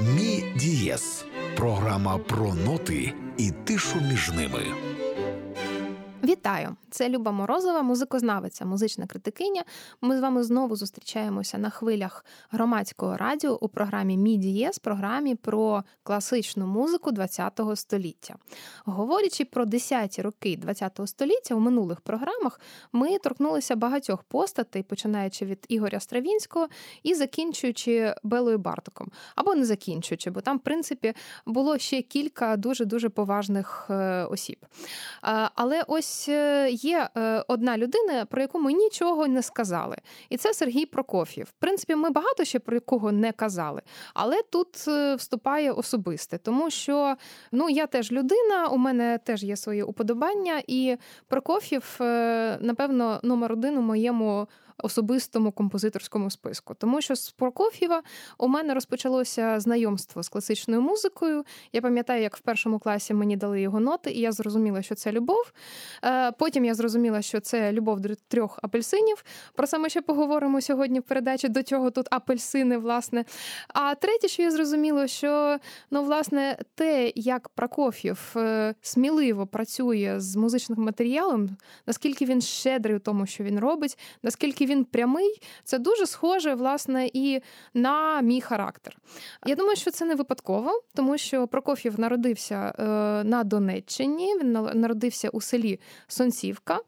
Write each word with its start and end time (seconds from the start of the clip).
Мі 0.00 0.44
дієс 0.56 1.24
програма 1.56 2.18
про 2.18 2.54
ноти 2.54 3.12
і 3.38 3.50
тишу 3.64 3.96
між 4.10 4.30
ними. 4.30 4.60
Вітаю! 6.26 6.76
Це 6.90 7.08
Люба 7.08 7.32
Морозова, 7.32 7.82
музикознавиця, 7.82 8.64
музична 8.64 9.06
критикиня. 9.06 9.64
Ми 10.00 10.18
з 10.18 10.20
вами 10.20 10.42
знову 10.42 10.76
зустрічаємося 10.76 11.58
на 11.58 11.70
хвилях 11.70 12.24
громадського 12.50 13.16
радіо 13.16 13.58
у 13.60 13.68
програмі 13.68 14.16
Мідієс, 14.16 14.78
програмі 14.78 15.34
про 15.34 15.84
класичну 16.02 16.66
музику 16.66 17.10
ХХ 17.10 17.76
століття. 17.76 18.34
Говорячи 18.84 19.44
про 19.44 19.64
10-ті 19.64 20.22
роки 20.22 20.58
ХХ 20.66 21.06
століття 21.06 21.54
у 21.54 21.60
минулих 21.60 22.00
програмах, 22.00 22.60
ми 22.92 23.18
торкнулися 23.18 23.76
багатьох 23.76 24.22
постатей, 24.22 24.82
починаючи 24.82 25.44
від 25.44 25.66
Ігоря 25.68 26.00
Стравінського 26.00 26.68
і 27.02 27.14
закінчуючи 27.14 28.14
Белою 28.22 28.58
Бартоком. 28.58 29.10
Або 29.34 29.54
не 29.54 29.64
закінчуючи, 29.64 30.30
бо 30.30 30.40
там, 30.40 30.56
в 30.56 30.60
принципі, 30.60 31.14
було 31.46 31.78
ще 31.78 32.02
кілька 32.02 32.56
дуже 32.56 32.84
дуже 32.84 33.08
поважних 33.08 33.86
е, 33.90 34.24
осіб. 34.24 34.66
Але 35.54 35.82
ось 35.86 36.15
е, 36.28 36.70
є 36.70 37.08
е, 37.16 37.44
одна 37.48 37.78
людина, 37.78 38.26
про 38.26 38.42
яку 38.42 38.60
ми 38.60 38.72
нічого 38.72 39.26
не 39.26 39.42
сказали, 39.42 39.96
і 40.28 40.36
це 40.36 40.54
Сергій 40.54 40.86
Прокоф'єв. 40.86 41.46
В 41.46 41.60
принципі, 41.60 41.94
ми 41.94 42.10
багато 42.10 42.44
ще 42.44 42.58
про 42.58 42.76
якого 42.76 43.12
не 43.12 43.32
казали, 43.32 43.82
але 44.14 44.42
тут 44.50 44.84
е, 44.88 45.14
вступає 45.14 45.72
особисте, 45.72 46.38
тому 46.38 46.70
що 46.70 47.16
ну 47.52 47.70
я 47.70 47.86
теж 47.86 48.12
людина, 48.12 48.68
у 48.68 48.76
мене 48.76 49.18
теж 49.24 49.44
є 49.44 49.56
свої 49.56 49.82
уподобання, 49.82 50.62
і 50.66 50.96
Прокоф'єв, 51.28 51.96
напевно, 52.60 53.20
номер 53.22 53.52
один 53.52 53.78
у 53.78 53.82
моєму 53.82 54.48
особистому 54.82 55.52
композиторському 55.52 56.30
списку. 56.30 56.74
Тому 56.74 57.00
що 57.00 57.16
з 57.16 57.30
Прокоф'єва 57.30 58.02
у 58.38 58.48
мене 58.48 58.74
розпочалося 58.74 59.60
знайомство 59.60 60.22
з 60.22 60.28
класичною 60.28 60.82
музикою. 60.82 61.44
Я 61.72 61.80
пам'ятаю, 61.80 62.22
як 62.22 62.36
в 62.36 62.40
першому 62.40 62.78
класі 62.78 63.14
мені 63.14 63.36
дали 63.36 63.60
його 63.60 63.80
ноти, 63.80 64.10
і 64.10 64.20
я 64.20 64.32
зрозуміла, 64.32 64.82
що 64.82 64.94
це 64.94 65.12
любов. 65.12 65.52
Е, 66.04 66.32
потім 66.32 66.64
я 66.64 66.74
зрозуміла, 66.74 67.22
що 67.22 67.40
це 67.40 67.72
любов 67.72 68.00
до 68.00 68.14
трьох 68.28 68.58
апельсинів. 68.62 69.24
Про 69.54 69.78
ми 69.78 69.88
ще 69.88 70.02
поговоримо 70.02 70.60
сьогодні 70.60 71.00
в 71.00 71.02
передачі. 71.02 71.48
До 71.48 71.62
чого 71.62 71.90
тут 71.90 72.06
апельсини, 72.10 72.78
власне. 72.78 73.24
А 73.68 73.94
третє, 73.94 74.28
що 74.28 74.42
я 74.42 74.50
зрозуміла, 74.50 75.06
що 75.06 75.58
ну, 75.90 76.02
власне, 76.02 76.58
те, 76.74 77.12
як 77.14 77.48
Прокоф'єв 77.48 78.32
е, 78.36 78.74
сміливо 78.80 79.46
працює 79.46 80.14
з 80.18 80.36
музичним 80.36 80.82
матеріалом, 80.82 81.56
наскільки 81.86 82.24
він 82.24 82.40
щедрий 82.40 82.96
у 82.96 82.98
тому, 82.98 83.26
що 83.26 83.44
він 83.44 83.58
робить, 83.58 83.98
наскільки 84.22 84.65
він 84.66 84.84
прямий, 84.84 85.40
це 85.64 85.78
дуже 85.78 86.06
схоже 86.06 86.54
власне 86.54 87.10
і 87.12 87.40
на 87.74 88.20
мій 88.20 88.40
характер. 88.40 88.96
Я 89.46 89.54
думаю, 89.54 89.76
що 89.76 89.90
це 89.90 90.04
не 90.04 90.14
випадково, 90.14 90.82
тому 90.94 91.18
що 91.18 91.46
Прокоф'єв 91.46 92.00
народився 92.00 92.74
е, 92.78 92.84
на 93.24 93.44
Донеччині, 93.44 94.34
він 94.38 94.52
народився 94.52 95.28
у 95.28 95.40
селі 95.40 95.80
Сонцівка, 96.08 96.78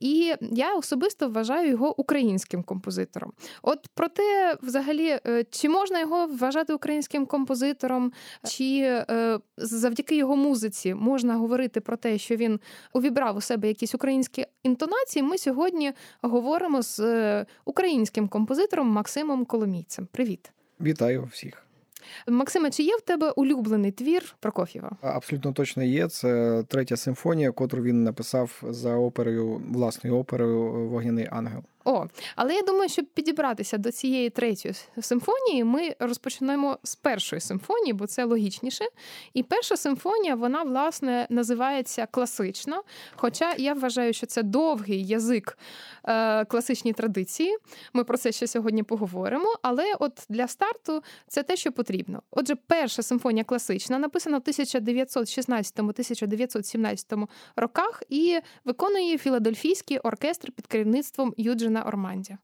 і 0.00 0.34
я 0.40 0.74
особисто 0.74 1.28
вважаю 1.28 1.70
його 1.70 2.00
українським 2.00 2.62
композитором. 2.62 3.32
От 3.62 3.86
проте, 3.94 4.56
взагалі, 4.62 5.18
е, 5.26 5.44
чи 5.50 5.68
можна 5.68 6.00
його 6.00 6.26
вважати 6.26 6.74
українським 6.74 7.26
композитором, 7.26 8.12
чи 8.44 8.80
е, 8.84 9.38
завдяки 9.56 10.16
його 10.16 10.36
музиці 10.36 10.94
можна 10.94 11.34
говорити 11.34 11.80
про 11.80 11.96
те, 11.96 12.18
що 12.18 12.36
він 12.36 12.60
увібрав 12.92 13.36
у 13.36 13.40
себе 13.40 13.68
якісь 13.68 13.94
українські 13.94 14.46
інтонації, 14.62 15.22
ми 15.22 15.38
сьогодні 15.38 15.92
говоримо 16.22 16.82
з 16.82 16.98
українським 17.64 18.28
композитором 18.28 18.88
Максимом 18.88 19.44
Коломійцем. 19.44 20.08
Привіт, 20.12 20.52
вітаю 20.80 21.28
всіх. 21.32 21.64
Максиме, 22.28 22.70
чи 22.70 22.82
є 22.82 22.96
в 22.96 23.00
тебе 23.00 23.30
улюблений 23.30 23.92
твір 23.92 24.34
Прокоф'єва? 24.40 24.90
Абсолютно 25.00 25.52
точно 25.52 25.82
є. 25.82 26.08
Це 26.08 26.62
третя 26.68 26.96
симфонія, 26.96 27.50
котру 27.52 27.82
він 27.82 28.04
написав 28.04 28.62
за 28.68 28.96
оперою 28.96 29.62
власною 29.72 30.16
оперою 30.16 30.88
Вогняний 30.88 31.28
ангел. 31.30 31.62
О, 31.88 32.06
але 32.36 32.54
я 32.54 32.62
думаю, 32.62 32.88
щоб 32.88 33.04
підібратися 33.04 33.78
до 33.78 33.92
цієї 33.92 34.30
третьої 34.30 34.74
симфонії, 35.00 35.64
ми 35.64 35.96
розпочнемо 35.98 36.78
з 36.82 36.94
першої 36.94 37.40
симфонії, 37.40 37.92
бо 37.92 38.06
це 38.06 38.24
логічніше. 38.24 38.84
І 39.34 39.42
перша 39.42 39.76
симфонія, 39.76 40.34
вона, 40.34 40.62
власне, 40.62 41.26
називається 41.30 42.06
класична. 42.10 42.82
Хоча 43.16 43.54
я 43.58 43.74
вважаю, 43.74 44.12
що 44.12 44.26
це 44.26 44.42
довгий 44.42 45.06
язик 45.06 45.58
е, 46.04 46.44
класичній 46.44 46.92
традиції. 46.92 47.56
Ми 47.92 48.04
про 48.04 48.18
це 48.18 48.32
ще 48.32 48.46
сьогодні 48.46 48.82
поговоримо. 48.82 49.54
Але 49.62 49.94
от 50.00 50.12
для 50.28 50.48
старту 50.48 51.02
це 51.28 51.42
те, 51.42 51.56
що 51.56 51.72
потрібно. 51.72 52.22
Отже, 52.30 52.54
перша 52.54 53.02
симфонія 53.02 53.44
класична, 53.44 53.98
написана 53.98 54.38
в 54.38 54.40
1916-1917 54.40 57.28
роках, 57.56 58.02
і 58.08 58.40
виконує 58.64 59.18
філадельфійський 59.18 59.98
оркестр 59.98 60.52
під 60.52 60.66
керівництвом 60.66 61.34
Юджина 61.36 61.77
на 61.78 61.84
Орманді. 61.84 62.36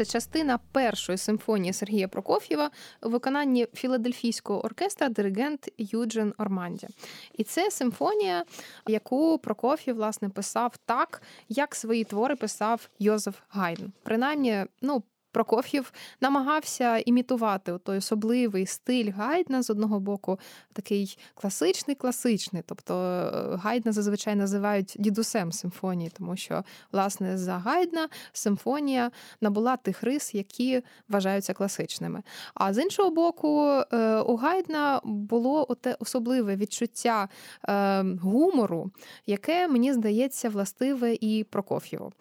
Перша 0.00 0.12
частина 0.12 0.58
першої 0.72 1.18
симфонії 1.18 1.72
Сергія 1.72 2.08
Прокоф'єва 2.08 2.70
у 3.02 3.08
виконанні 3.08 3.66
філадельфійського 3.74 4.64
оркестра 4.64 5.08
диригент 5.08 5.68
Юджин 5.78 6.34
Орманді. 6.38 6.86
І 7.32 7.44
це 7.44 7.70
симфонія, 7.70 8.44
яку 8.88 9.38
Прокоф'єв 9.38 9.96
власне 9.96 10.28
писав 10.28 10.76
так, 10.86 11.22
як 11.48 11.74
свої 11.74 12.04
твори 12.04 12.36
писав 12.36 12.88
Йозеф 12.98 13.34
Гайден. 13.48 13.92
Принаймні, 14.02 14.64
ну. 14.82 15.02
Прокоф'єв 15.32 15.92
намагався 16.20 16.98
імітувати 16.98 17.78
той 17.78 17.98
особливий 17.98 18.66
стиль 18.66 19.12
Гайдна 19.12 19.62
з 19.62 19.70
одного 19.70 20.00
боку, 20.00 20.38
такий 20.72 21.18
класичний, 21.34 21.96
класичний. 21.96 22.62
Тобто 22.66 22.94
е, 22.94 23.56
Гайдна 23.56 23.92
зазвичай 23.92 24.36
називають 24.36 24.96
дідусем 24.98 25.52
симфонії, 25.52 26.10
тому 26.18 26.36
що, 26.36 26.64
власне, 26.92 27.38
за 27.38 27.58
Гайдна 27.58 28.08
симфонія 28.32 29.10
набула 29.40 29.76
тих 29.76 30.02
рис, 30.02 30.34
які 30.34 30.82
вважаються 31.08 31.54
класичними. 31.54 32.22
А 32.54 32.74
з 32.74 32.82
іншого 32.82 33.10
боку, 33.10 33.82
е, 33.92 34.20
у 34.20 34.36
Гайдна 34.36 35.00
було 35.04 35.66
оте 35.68 35.96
особливе 35.98 36.56
відчуття 36.56 37.28
е, 37.68 38.04
гумору, 38.22 38.90
яке 39.26 39.68
мені 39.68 39.92
здається 39.92 40.48
властиве 40.48 41.16
і 41.20 41.44
Прокоф'єву. 41.44 42.12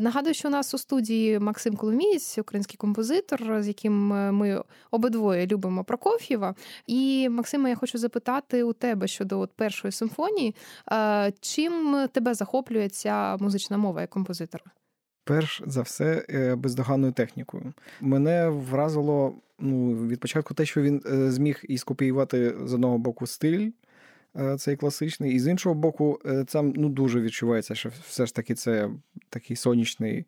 Нагадую, 0.00 0.34
що 0.34 0.48
у 0.48 0.50
нас 0.50 0.74
у 0.74 0.78
студії 0.78 1.38
Максим 1.38 1.76
Коломій. 1.76 2.17
Лісь, 2.18 2.38
український 2.38 2.76
композитор, 2.76 3.62
з 3.62 3.68
яким 3.68 4.12
е, 4.12 4.32
ми 4.32 4.62
обидвоє 4.90 5.46
любимо 5.46 5.84
Прокоф'єва. 5.84 6.54
І 6.86 7.28
Максима, 7.28 7.68
я 7.68 7.74
хочу 7.74 7.98
запитати 7.98 8.62
у 8.62 8.72
тебе 8.72 9.06
щодо 9.06 9.40
от 9.40 9.50
першої 9.52 9.92
симфонії, 9.92 10.54
е, 10.92 11.32
чим 11.40 12.06
тебе 12.12 12.34
захоплює 12.34 12.88
ця 12.88 13.36
музична 13.36 13.78
мова 13.78 14.00
як 14.00 14.10
композитора? 14.10 14.64
Перш 15.24 15.62
за 15.66 15.82
все, 15.82 16.26
е, 16.30 16.54
бездоганною 16.54 17.12
технікою. 17.12 17.72
Мене 18.00 18.48
вразило 18.48 19.34
ну, 19.58 20.06
від 20.08 20.20
початку 20.20 20.54
те, 20.54 20.66
що 20.66 20.82
він 20.82 21.02
зміг 21.30 21.60
і 21.68 21.78
скопіювати 21.78 22.54
з 22.64 22.74
одного 22.74 22.98
боку 22.98 23.26
стиль. 23.26 23.70
Цей 24.58 24.76
класичний, 24.76 25.34
і 25.34 25.40
з 25.40 25.46
іншого 25.46 25.74
боку, 25.74 26.20
це 26.46 26.62
ну 26.62 26.88
дуже 26.88 27.20
відчувається, 27.20 27.74
що 27.74 27.90
все 28.08 28.26
ж 28.26 28.34
таки 28.34 28.54
це 28.54 28.90
такий 29.30 29.56
сонячний 29.56 30.26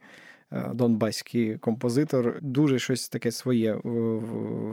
донбаський 0.74 1.58
композитор. 1.58 2.38
Дуже 2.42 2.78
щось 2.78 3.08
таке 3.08 3.32
своє 3.32 3.80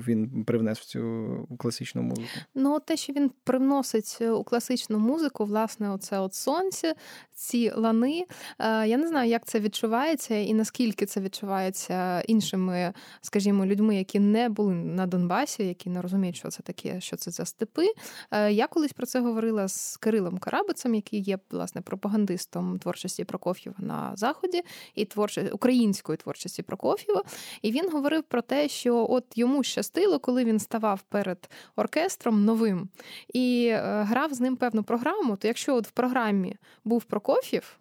він 0.07 0.43
привнес 0.43 0.79
в 0.79 0.85
цю 0.85 1.27
класичну 1.57 2.01
музику. 2.01 2.27
Ну, 2.55 2.79
те, 2.79 2.97
що 2.97 3.13
він 3.13 3.31
привносить 3.43 4.21
у 4.21 4.43
класичну 4.43 4.99
музику, 4.99 5.45
власне, 5.45 5.91
оце 5.91 6.19
от 6.19 6.33
сонце, 6.33 6.95
ці 7.33 7.71
лани. 7.75 8.25
Е, 8.59 8.87
я 8.87 8.97
не 8.97 9.07
знаю, 9.07 9.29
як 9.29 9.45
це 9.45 9.59
відчувається 9.59 10.35
і 10.35 10.53
наскільки 10.53 11.05
це 11.05 11.21
відчувається 11.21 12.21
іншими, 12.21 12.93
скажімо, 13.21 13.65
людьми, 13.65 13.95
які 13.95 14.19
не 14.19 14.49
були 14.49 14.73
на 14.73 15.05
Донбасі, 15.05 15.63
які 15.63 15.89
не 15.89 16.01
розуміють, 16.01 16.35
що 16.35 16.49
це 16.49 16.63
таке, 16.63 17.01
що 17.01 17.15
це 17.15 17.31
за 17.31 17.45
степи. 17.45 17.87
Е, 18.31 18.51
я 18.51 18.67
колись 18.67 18.93
про 18.93 19.05
це 19.05 19.19
говорила 19.19 19.67
з 19.67 19.97
Кирилом 19.97 20.37
Карабицем, 20.37 20.95
який 20.95 21.21
є 21.21 21.39
власне 21.51 21.81
пропагандистом 21.81 22.79
творчості 22.79 23.23
Прокоф'єва 23.23 23.77
на 23.79 24.11
заході 24.15 24.61
і 24.95 25.05
творчості 25.05 25.51
української 25.67 26.17
творчості 26.17 26.63
Прокоф'єва. 26.63 27.23
І 27.61 27.71
він 27.71 27.91
говорив 27.91 28.23
про 28.23 28.41
те, 28.41 28.69
що 28.69 29.07
от 29.09 29.25
йому 29.35 29.63
щастило, 29.63 30.19
коли 30.19 30.45
він 30.45 30.59
ставав 30.59 31.01
перед 31.01 31.49
оркестром 31.75 32.45
новим 32.45 32.89
і 33.33 33.67
е, 33.71 34.03
грав 34.03 34.33
з 34.33 34.39
ним 34.39 34.55
певну 34.55 34.83
програму. 34.83 35.35
То 35.35 35.47
якщо 35.47 35.75
от 35.75 35.87
в 35.87 35.91
програмі 35.91 36.55
був 36.83 37.03
Прокоф'єв, 37.03 37.77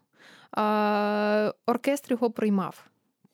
оркестр 1.66 2.12
його 2.12 2.30
приймав, 2.30 2.86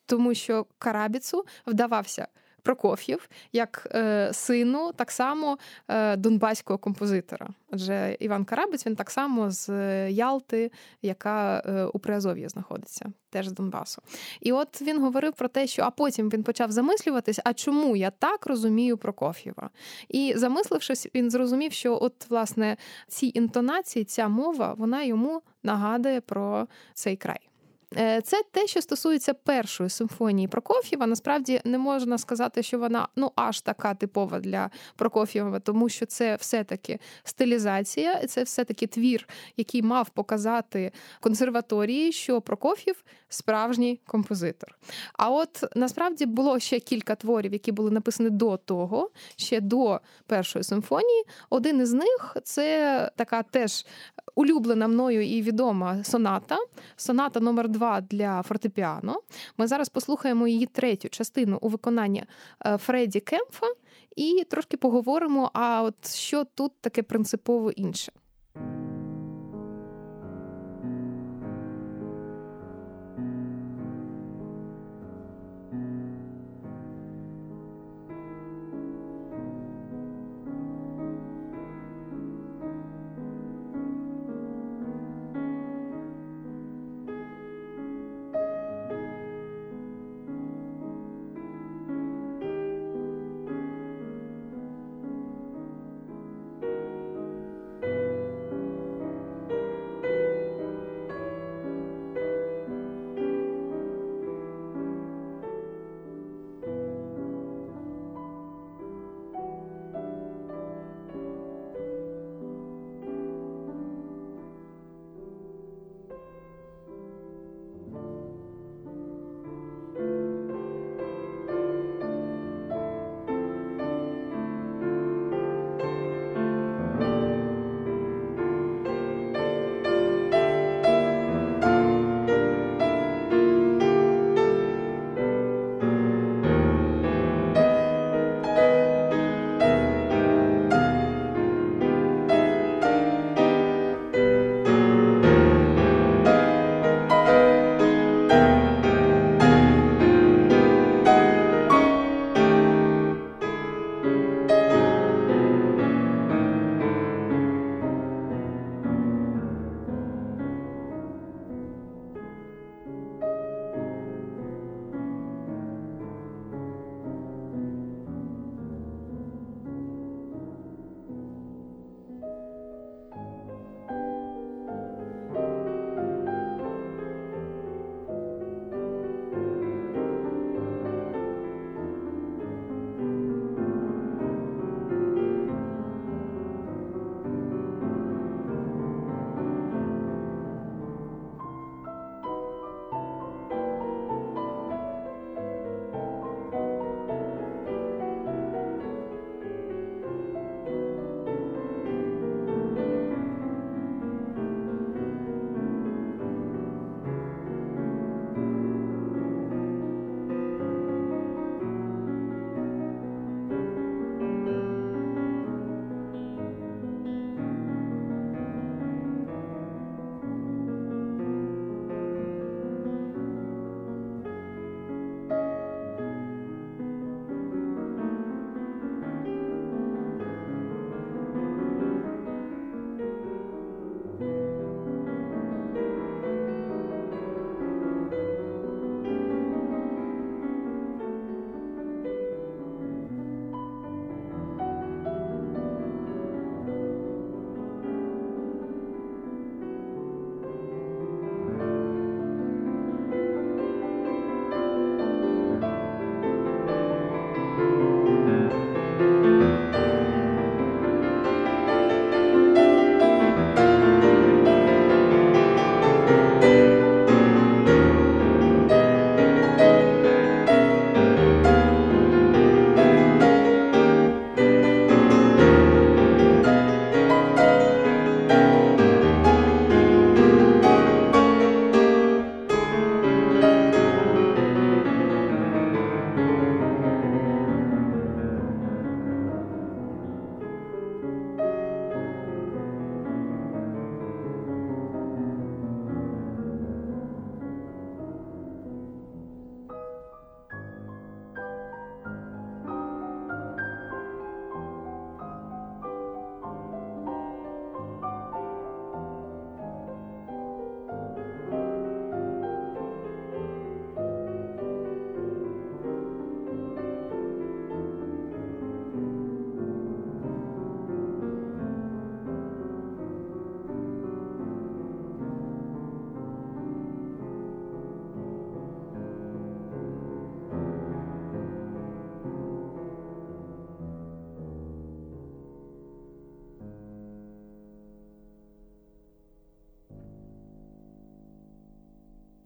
тому 0.06 0.34
що 0.34 0.66
Карабіцу 0.78 1.44
вдавався. 1.66 2.28
Прокоф'єв 2.62 3.28
як 3.52 3.88
е, 3.94 4.32
сину 4.32 4.92
так 4.96 5.10
само 5.10 5.58
е, 5.88 6.16
донбаського 6.16 6.78
композитора. 6.78 7.48
Адже 7.70 8.16
Іван 8.20 8.44
Карабець 8.44 8.86
він 8.86 8.96
так 8.96 9.10
само 9.10 9.50
з 9.50 9.70
Ялти, 10.10 10.70
яка 11.02 11.62
е, 11.66 11.84
у 11.84 11.98
Приазов'ї 11.98 12.48
знаходиться, 12.48 13.12
теж 13.30 13.48
з 13.48 13.52
Донбасу. 13.52 14.02
І 14.40 14.52
от 14.52 14.82
він 14.82 15.00
говорив 15.00 15.32
про 15.32 15.48
те, 15.48 15.66
що 15.66 15.82
а 15.82 15.90
потім 15.90 16.28
він 16.28 16.42
почав 16.42 16.72
замислюватись, 16.72 17.40
а 17.44 17.54
чому 17.54 17.96
я 17.96 18.10
так 18.10 18.46
розумію 18.46 18.96
Прокоф'єва? 18.96 19.70
І 20.08 20.34
замислившись, 20.36 21.08
він 21.14 21.30
зрозумів, 21.30 21.72
що 21.72 21.98
от 22.02 22.30
власне 22.30 22.76
ці 23.08 23.32
інтонації, 23.34 24.04
ця 24.04 24.28
мова, 24.28 24.74
вона 24.78 25.02
йому 25.02 25.42
нагадує 25.62 26.20
про 26.20 26.66
цей 26.94 27.16
край. 27.16 27.51
Е, 27.98 28.20
це 28.20 28.42
те, 28.50 28.66
що 28.66 28.82
стосується 28.82 29.34
першої 29.34 29.90
симфонії 29.90 30.48
Прокоф'єва. 30.48 31.06
Насправді 31.06 31.60
не 31.64 31.78
можна 31.78 32.18
сказати, 32.18 32.62
що 32.62 32.78
вона 32.78 33.08
ну 33.16 33.32
аж 33.36 33.60
така 33.60 33.94
типова 33.94 34.40
для 34.40 34.70
Прокоф'єва, 34.96 35.60
тому 35.60 35.88
що 35.88 36.06
це 36.06 36.36
все-таки 36.36 36.98
стилізація, 37.24 38.26
це 38.26 38.42
все-таки 38.42 38.86
твір, 38.86 39.28
який 39.56 39.82
мав 39.82 40.08
показати 40.10 40.92
консерваторії, 41.20 42.12
що 42.12 42.40
Прокоф'єв 42.40 43.04
справжній 43.28 44.00
композитор. 44.06 44.78
А 45.12 45.30
от 45.30 45.64
насправді 45.74 46.26
було 46.26 46.58
ще 46.58 46.80
кілька 46.80 47.14
творів, 47.14 47.52
які 47.52 47.72
були 47.72 47.90
написані 47.90 48.30
до 48.30 48.56
того, 48.56 49.10
ще 49.36 49.60
до 49.60 50.00
першої 50.26 50.62
симфонії. 50.62 51.24
Один 51.50 51.80
із 51.80 51.92
них 51.92 52.36
це 52.44 53.10
така 53.16 53.42
теж 53.42 53.86
улюблена 54.34 54.88
мною 54.88 55.26
і 55.26 55.42
відома 55.42 56.04
соната, 56.04 56.56
соната 56.96 57.40
номер 57.40 57.68
2 57.68 57.81
2 57.82 58.00
для 58.00 58.42
фортепіано. 58.42 59.20
Ми 59.56 59.66
зараз 59.66 59.88
послухаємо 59.88 60.48
її 60.48 60.66
третю 60.66 61.08
частину 61.08 61.58
у 61.60 61.68
виконанні 61.68 62.24
е, 62.66 62.78
Фредді 62.78 63.20
Кемфа 63.20 63.66
і 64.16 64.46
трошки 64.50 64.76
поговоримо, 64.76 65.50
а 65.54 65.82
от 65.82 66.14
що 66.14 66.44
тут 66.44 66.72
таке 66.80 67.02
принципово 67.02 67.70
інше. 67.70 68.12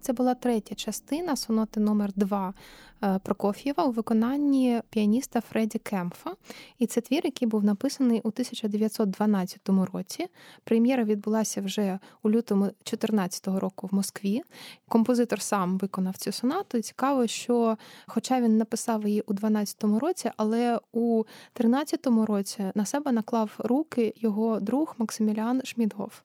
Це 0.06 0.12
була 0.12 0.34
третя 0.34 0.74
частина 0.74 1.36
соноти 1.36 1.80
номер 1.80 2.10
2 2.16 2.48
Е, 2.48 2.95
Прокоф'єва 3.22 3.84
у 3.84 3.90
виконанні 3.90 4.80
піаніста 4.90 5.40
Фредді 5.40 5.78
Кемфа. 5.78 6.30
І 6.78 6.86
це 6.86 7.00
твір, 7.00 7.20
який 7.24 7.48
був 7.48 7.64
написаний 7.64 8.20
у 8.24 8.28
1912 8.28 9.68
році. 9.68 10.26
Прем'єра 10.64 11.04
відбулася 11.04 11.60
вже 11.60 11.98
у 12.22 12.30
лютому 12.30 12.64
2014 12.64 13.48
року 13.48 13.88
в 13.92 13.94
Москві. 13.94 14.42
Композитор 14.88 15.40
сам 15.40 15.78
виконав 15.78 16.16
цю 16.16 16.32
сонату. 16.32 16.78
І 16.78 16.82
цікаво, 16.82 17.26
що, 17.26 17.76
хоча 18.06 18.40
він 18.40 18.58
написав 18.58 19.08
її 19.08 19.20
у 19.20 19.32
12 19.32 19.84
році, 19.84 20.30
але 20.36 20.80
у 20.92 21.24
13 21.52 22.06
році 22.06 22.64
на 22.74 22.84
себе 22.84 23.12
наклав 23.12 23.50
руки 23.58 24.14
його 24.16 24.60
друг 24.60 24.94
Максиміліан 24.98 25.60
Шмідгоф. 25.64 26.20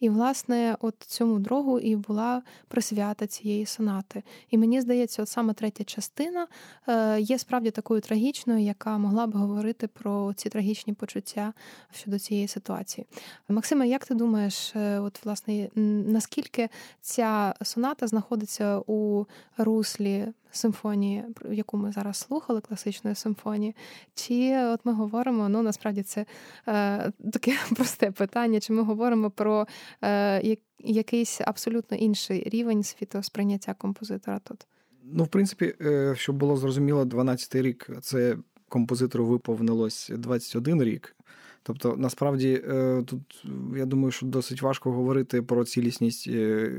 І, 0.00 0.08
власне, 0.08 0.76
от 0.80 0.94
цьому 0.98 1.38
другу 1.38 1.78
і 1.78 1.96
була 1.96 2.42
присвята 2.68 3.26
цієї 3.26 3.66
сонати. 3.66 4.22
І 4.50 4.58
мені 4.58 4.80
здається, 4.80 5.22
от 5.22 5.28
саме 5.28 5.54
третя 5.54 5.84
частина 5.84 6.15
частина 6.16 6.46
е, 6.88 7.20
є 7.20 7.38
справді 7.38 7.70
такою 7.70 8.00
трагічною, 8.00 8.60
яка 8.60 8.98
могла 8.98 9.26
б 9.26 9.32
говорити 9.34 9.86
про 9.86 10.32
ці 10.36 10.48
трагічні 10.48 10.92
почуття 10.92 11.52
щодо 11.94 12.18
цієї 12.18 12.48
ситуації. 12.48 13.06
Максиме, 13.48 13.88
як 13.88 14.06
ти 14.06 14.14
думаєш, 14.14 14.76
е, 14.76 14.98
от 15.00 15.24
власне 15.24 15.68
наскільки 15.74 16.68
ця 17.00 17.54
соната 17.62 18.06
знаходиться 18.06 18.78
у 18.86 19.24
руслі 19.58 20.26
симфонії, 20.50 21.24
яку 21.50 21.76
ми 21.76 21.92
зараз 21.92 22.16
слухали, 22.16 22.60
класичної 22.60 23.16
симфонії? 23.16 23.74
Чи 24.14 24.58
от 24.58 24.80
ми 24.84 24.92
говоримо, 24.92 25.48
ну 25.48 25.62
насправді 25.62 26.02
це 26.02 26.26
е, 26.68 27.12
таке 27.32 27.58
просте 27.76 28.10
питання, 28.10 28.60
чи 28.60 28.72
ми 28.72 28.82
говоримо 28.82 29.30
про 29.30 29.66
е, 30.02 30.56
якийсь 30.78 31.40
абсолютно 31.40 31.96
інший 31.96 32.48
рівень 32.48 32.82
світосприйняття 32.82 33.74
композитора 33.74 34.38
тут? 34.38 34.66
Ну, 35.12 35.24
в 35.24 35.28
принципі, 35.28 35.74
е, 35.80 36.14
щоб 36.16 36.36
було 36.36 36.56
зрозуміло, 36.56 37.04
12-й 37.04 37.62
рік 37.62 37.90
це 38.00 38.36
композитору 38.68 39.26
виповнилось 39.26 40.10
21 40.14 40.82
рік. 40.82 41.16
Тобто, 41.62 41.96
насправді, 41.96 42.62
е, 42.68 43.02
тут 43.06 43.44
я 43.76 43.86
думаю, 43.86 44.10
що 44.10 44.26
досить 44.26 44.62
важко 44.62 44.92
говорити 44.92 45.42
про 45.42 45.64
цілісність 45.64 46.28
е, 46.28 46.72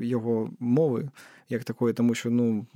його 0.00 0.50
мови 0.60 1.08
як 1.48 1.64
такої, 1.64 1.94
тому 1.94 2.14
що 2.14 2.30
ну, 2.30 2.66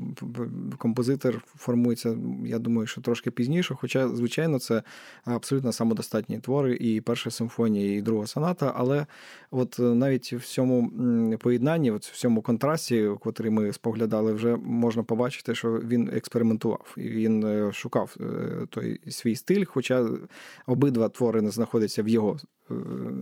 композитор 0.78 1.44
формується, 1.56 2.16
я 2.44 2.58
думаю, 2.58 2.86
що 2.86 3.00
трошки 3.00 3.30
пізніше. 3.30 3.74
Хоча, 3.80 4.08
звичайно, 4.08 4.58
це 4.58 4.82
абсолютно 5.24 5.72
самодостатні 5.72 6.38
твори, 6.38 6.76
і 6.76 7.00
перша 7.00 7.30
симфонія, 7.30 7.96
і 7.96 8.02
друга 8.02 8.26
соната. 8.26 8.72
Але 8.76 9.06
от 9.50 9.76
навіть 9.78 10.32
в 10.32 10.44
цьому 10.44 10.90
поєднанні, 11.38 11.90
от 11.90 12.06
в 12.06 12.16
цьому 12.16 12.42
контрасті, 12.42 13.10
котрий 13.20 13.50
ми 13.50 13.72
споглядали, 13.72 14.32
вже 14.32 14.56
можна 14.56 15.02
побачити, 15.02 15.54
що 15.54 15.72
він 15.72 16.10
експериментував 16.14 16.94
і 16.96 17.08
він 17.08 17.44
е, 17.44 17.72
шукав 17.72 18.16
е, 18.20 18.66
той 18.70 19.00
свій 19.08 19.36
стиль. 19.36 19.64
Хоча 19.64 20.08
обидва 20.66 21.08
твори 21.08 21.42
не 21.42 21.50
знаходяться 21.50 22.02
в 22.02 22.08
його 22.08 22.38
Е, 22.61 22.61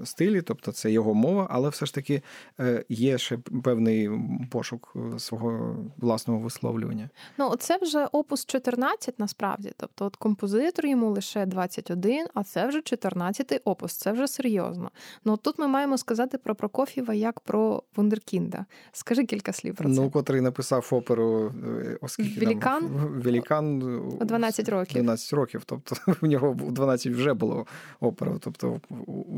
стилі, 0.05 0.43
тобто 0.43 0.73
це 0.73 0.91
його 0.91 1.15
мова, 1.15 1.47
але 1.51 1.69
все 1.69 1.87
ж 1.87 1.95
таки 1.95 2.23
е, 2.61 2.85
є 2.89 3.19
ще 3.19 3.39
певний 3.65 4.11
пошук 4.51 4.93
е, 4.97 5.19
свого 5.19 5.77
власного 5.97 6.41
висловлювання. 6.41 7.09
Ну, 7.39 7.57
це 7.57 7.79
вже 7.83 8.07
опус 8.13 8.47
14, 8.47 9.19
насправді. 9.19 9.73
Тобто, 9.77 10.05
от 10.05 10.17
композитор 10.17 10.87
йому 10.87 11.11
лише 11.11 11.47
21, 11.47 12.27
а 12.35 12.45
це 12.45 12.67
вже 12.69 12.79
14-й 12.79 13.61
опус, 13.65 13.93
це 13.93 14.13
вже 14.13 14.29
серйозно. 14.29 14.91
Ну 15.25 15.37
тут 15.37 15.59
ми 15.59 15.69
маємо 15.69 15.99
сказати 15.99 16.39
про 16.39 16.55
Прокоф'єва 16.55 17.15
як 17.15 17.41
про 17.41 17.83
Вундеркінда. 17.97 18.65
Скажи 18.93 19.25
кілька 19.25 19.53
слів 19.53 19.75
про 19.75 19.89
це. 19.89 20.01
Ну, 20.01 20.11
котрий 20.11 20.41
написав 20.41 20.89
оперу, 20.91 21.53
оскільки 22.01 22.41
Велікан? 22.41 22.87
Велікан 23.25 23.83
у 24.21 24.25
12 24.25 24.69
років. 24.69 24.95
12 24.95 25.33
років. 25.33 25.63
Тобто 25.67 25.97
в 26.21 26.27
нього 26.27 26.53
в 26.53 26.73
12 26.73 27.13
вже 27.13 27.35
було 27.35 27.67
опера. 28.01 28.33
Тобто 28.41 28.81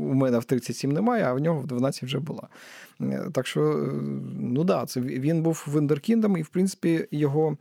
у 0.03 0.13
мене 0.13 0.39
в 0.39 0.45
37 0.45 0.91
немає, 0.91 1.23
а 1.23 1.33
в 1.33 1.39
нього 1.39 1.59
в 1.59 1.67
12 1.67 2.03
вже 2.03 2.19
була. 2.19 2.47
Е, 3.01 3.29
так 3.33 3.47
що, 3.47 3.61
е, 3.61 3.91
ну 4.39 4.63
да, 4.63 4.85
це 4.85 5.01
він 5.01 5.43
був 5.43 5.65
вендеркіндом, 5.67 6.37
і, 6.37 6.41
в 6.41 6.49
принципі, 6.49 7.07
його. 7.11 7.57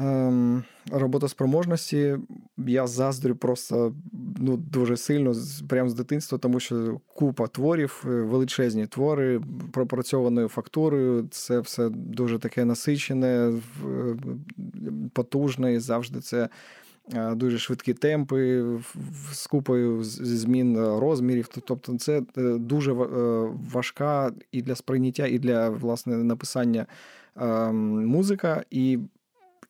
Ем, 0.00 0.64
роботоспроможності 0.90 2.16
я 2.56 2.86
заздрю 2.86 3.36
просто 3.36 3.94
ну, 4.38 4.56
дуже 4.56 4.96
сильно 4.96 5.34
прямо 5.68 5.88
з 5.88 5.94
дитинства, 5.94 6.38
тому 6.38 6.60
що 6.60 7.00
купа 7.06 7.46
творів, 7.46 8.04
е, 8.04 8.08
величезні 8.08 8.86
твори 8.86 9.40
пропрацьованою 9.72 10.48
фактурою. 10.48 11.28
Це 11.30 11.60
все 11.60 11.88
дуже 11.88 12.38
таке 12.38 12.64
насичене, 12.64 13.52
потужне, 15.12 15.74
і 15.74 15.78
завжди 15.78 16.20
це 16.20 16.48
дуже 17.16 17.58
швидкі 17.58 17.94
темпи 17.94 18.64
з 19.32 19.46
купою 19.46 20.04
змін 20.04 20.78
розмірів. 20.78 21.48
Тобто, 21.48 21.98
це 21.98 22.22
е, 22.36 22.42
дуже 22.58 22.92
е, 22.92 22.96
важка 23.72 24.32
і 24.52 24.62
для 24.62 24.74
сприйняття, 24.74 25.26
і 25.26 25.38
для 25.38 25.68
власне 25.68 26.16
написання 26.16 26.86
ем, 27.36 28.06
музика. 28.06 28.62
І 28.70 28.98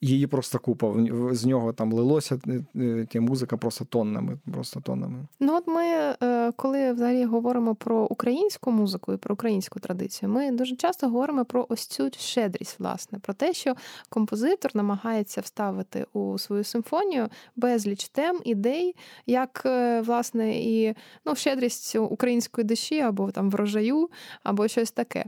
її 0.00 0.26
просто 0.26 0.58
купа. 0.58 0.94
З 1.32 1.46
нього 1.46 1.72
там 1.72 1.92
лилося 1.92 2.40
е, 2.48 2.64
е, 2.76 3.06
ті 3.10 3.20
музика 3.20 3.56
просто 3.56 3.84
тоннами. 3.84 4.38
Просто 4.52 4.80
тоннами. 4.80 5.26
Ну 5.40 5.56
от 5.56 5.66
ми, 5.66 5.84
е, 6.22 6.52
коли 6.56 6.92
взагалі 6.92 7.24
говоримо 7.24 7.74
про 7.74 7.96
українську 8.04 8.70
музику 8.70 9.12
і 9.12 9.16
про 9.16 9.34
українську 9.34 9.80
традицію, 9.80 10.28
ми 10.28 10.50
дуже 10.50 10.76
часто 10.76 11.08
говоримо 11.08 11.44
про 11.44 11.66
ось 11.68 11.86
цю 11.86 12.10
щедрість, 12.18 12.80
власне, 12.80 13.18
про 13.18 13.34
те, 13.34 13.52
що 13.52 13.74
композитор 14.08 14.70
намагається 14.74 15.40
вставити 15.40 16.06
у 16.12 16.38
свою 16.38 16.64
симфонію 16.64 17.28
безліч 17.56 18.08
тем, 18.08 18.40
ідей, 18.44 18.96
як 19.26 19.62
власне 20.06 20.58
і 20.58 20.94
ну, 21.24 21.34
щедрість 21.34 21.96
української 21.96 22.64
душі 22.64 23.00
або 23.00 23.30
там 23.30 23.50
врожаю, 23.50 24.10
або 24.42 24.68
щось 24.68 24.90
таке. 24.90 25.24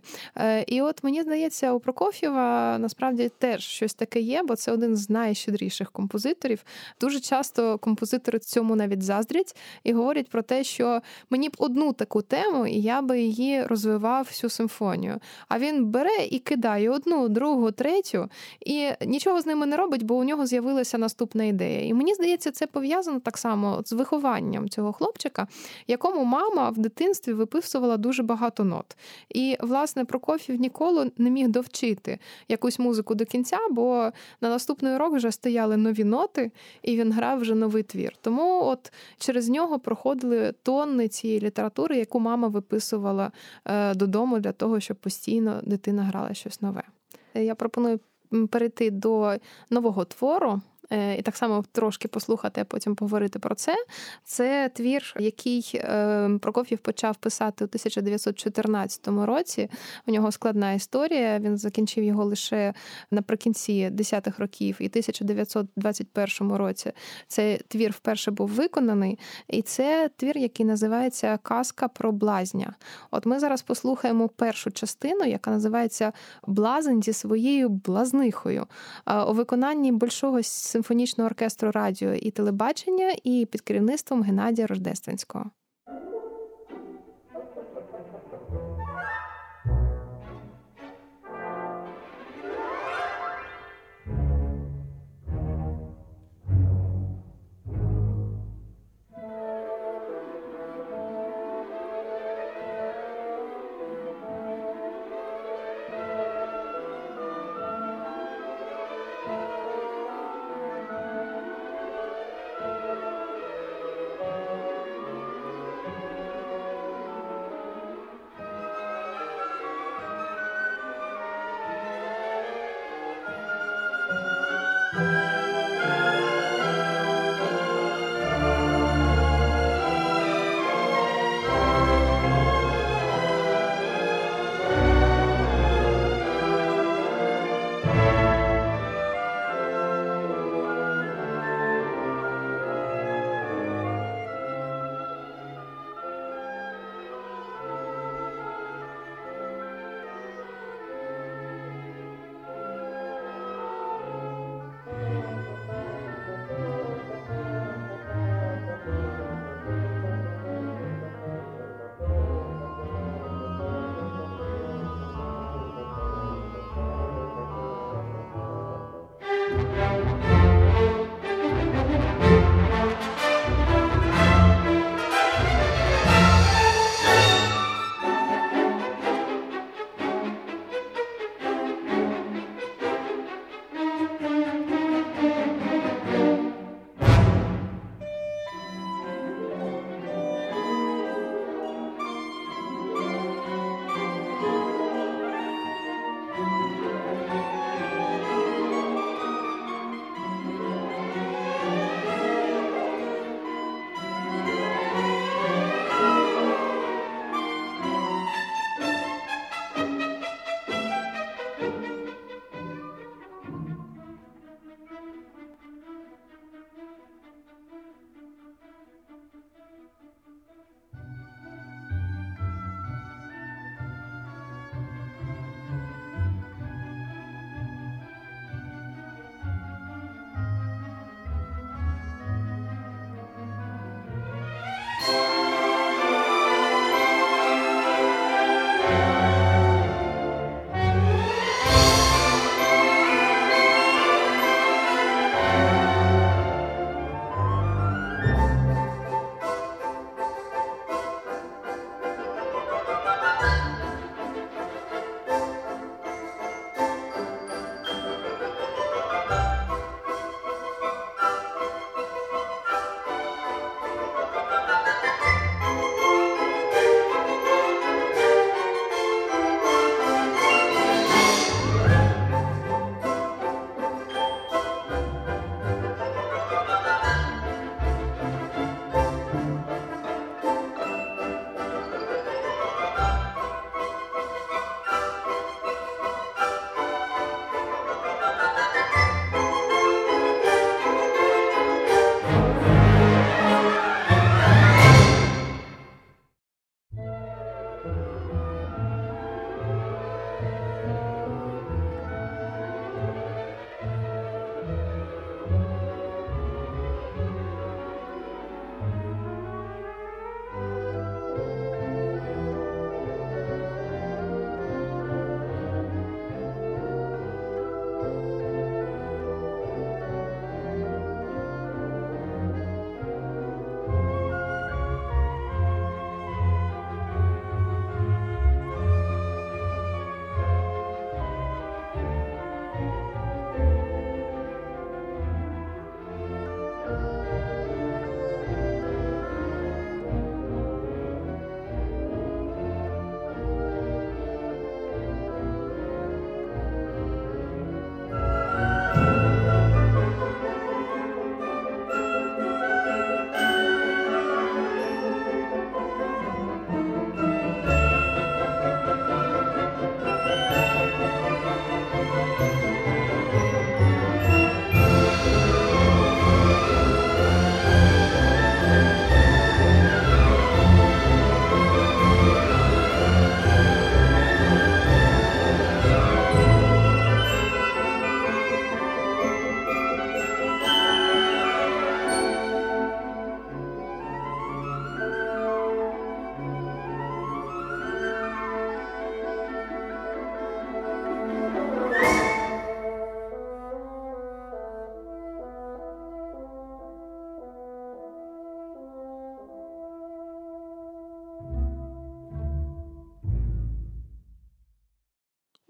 І 0.67 0.83
от 0.83 1.05
мені 1.05 1.23
здається, 1.23 1.73
у 1.73 1.81
Прокоф'єва 1.81 2.79
насправді 2.79 3.29
теж 3.39 3.63
щось 3.65 3.95
таке 3.95 4.21
є, 4.21 4.43
бо 4.43 4.57
це 4.61 4.73
один 4.73 4.97
з 4.97 5.11
найщедріших 5.11 5.91
композиторів. 5.91 6.65
Дуже 7.01 7.21
часто 7.21 7.79
композитори 7.79 8.39
цьому 8.39 8.77
навіть 8.77 9.03
заздрять 9.03 9.57
і 9.85 9.93
говорять 9.93 10.29
про 10.29 10.43
те, 10.43 10.65
що 10.65 11.01
мені 11.31 11.49
б 11.49 11.57
одну 11.59 11.93
таку 11.93 12.23
тему, 12.23 12.67
і 12.67 12.81
я 12.81 13.03
би 13.03 13.21
її 13.21 13.63
розвивав 13.63 14.25
всю 14.25 14.51
симфонію. 14.51 15.21
А 15.49 15.59
він 15.59 15.87
бере 15.87 16.27
і 16.31 16.39
кидає 16.39 16.91
одну, 16.91 17.29
другу, 17.29 17.71
третю, 17.71 18.29
і 18.61 18.89
нічого 19.07 19.41
з 19.41 19.47
ними 19.47 19.67
не 19.67 19.77
робить, 19.77 20.03
бо 20.03 20.15
у 20.15 20.25
нього 20.25 20.47
з'явилася 20.47 20.99
наступна 20.99 21.45
ідея. 21.45 21.87
І 21.87 21.95
мені 21.95 22.15
здається, 22.15 22.51
це 22.51 22.67
пов'язано 22.67 23.21
так 23.21 23.39
само 23.39 23.83
з 23.85 23.93
вихованням 23.93 24.69
цього 24.69 24.93
хлопчика, 24.93 25.47
якому 25.87 26.25
мама 26.25 26.71
в 26.71 26.79
дитинстві 26.79 27.33
виписувала 27.33 27.97
дуже 27.97 28.23
багато 28.23 28.65
нот. 28.65 28.97
І, 29.29 29.57
власне, 29.61 30.05
Прокофів 30.05 30.61
ніколи 30.61 31.11
не 31.19 31.31
міг 31.31 31.49
довчити 31.49 32.19
якусь 32.49 32.79
музику 32.79 33.15
до 33.15 33.25
кінця, 33.25 33.59
бо 33.71 34.11
на 34.41 34.50
наступний 34.51 34.95
урок 34.95 35.15
вже 35.15 35.33
стояли 35.33 35.77
нові 35.77 36.05
ноти, 36.05 36.51
і 36.83 36.97
він 36.97 37.13
грав 37.13 37.41
вже 37.41 37.55
новий 37.55 37.83
твір. 37.83 38.13
Тому 38.21 38.65
от 38.65 38.93
через 39.19 39.49
нього 39.49 39.79
проходили 39.79 40.53
тонни 40.63 41.09
цієї 41.09 41.41
літератури, 41.41 41.97
яку 41.97 42.21
мама 42.21 42.49
виписувала 42.49 43.33
е, 43.65 43.95
додому 43.95 44.39
для 44.39 44.53
того, 44.53 44.81
щоб 44.81 44.97
постійно 44.97 45.61
дитина 45.63 46.03
грала 46.03 46.35
щось 46.35 46.63
нове. 46.63 46.83
Я 47.35 47.55
пропоную 47.55 48.01
перейти 48.51 48.91
до 48.91 49.37
нового 49.71 50.05
твору. 50.05 50.61
Е, 50.93 51.17
і 51.17 51.23
так 51.23 51.37
само 51.37 51.65
трошки 51.73 52.09
послухати, 52.09 52.61
а 52.61 52.65
потім 52.65 52.95
поговорити 52.95 53.39
про 53.39 53.55
це. 53.55 53.77
Це 54.25 54.71
твір, 54.75 55.15
який 55.19 55.71
е, 55.75 56.31
Прокоф'єв 56.43 56.79
почав 56.79 57.17
писати 57.17 57.65
у 57.65 57.67
1914 57.67 59.09
році. 59.09 59.71
У 60.07 60.13
нього 60.13 60.33
складна 60.33 60.73
історія. 60.73 61.39
Він 61.39 61.59
закінчив 61.59 62.05
його 62.05 62.25
лише 62.25 62.75
наприкінці 63.11 63.91
10-х 63.91 64.39
років, 64.39 64.77
і 64.81 64.87
1921 64.87 66.53
році 66.53 66.93
цей 67.29 67.61
твір 67.69 67.91
вперше 67.91 68.31
був 68.31 68.49
виконаний. 68.49 69.19
І 69.49 69.63
це 69.63 70.11
твір, 70.17 70.39
який 70.39 70.67
називається 70.67 71.39
Казка 71.43 71.89
про 71.89 72.13
блазня. 72.13 72.75
От 73.11 73.27
ми 73.27 73.39
зараз 73.39 73.63
послухаємо 73.63 74.29
першу 74.29 74.71
частину, 74.71 75.25
яка 75.25 75.51
називається 75.51 76.13
Блазень 76.47 77.03
зі 77.03 77.13
своєю 77.13 77.69
блазнихою 77.69 78.67
у 79.29 79.33
виконанні 79.33 79.93
большого 79.93 80.43
симфонічного 80.81 81.27
оркестру 81.27 81.71
радіо 81.71 82.13
і 82.13 82.31
телебачення 82.31 83.15
і 83.25 83.47
під 83.51 83.61
керівництвом 83.61 84.23
Геннадія 84.23 84.67
Рождественського. 84.67 85.51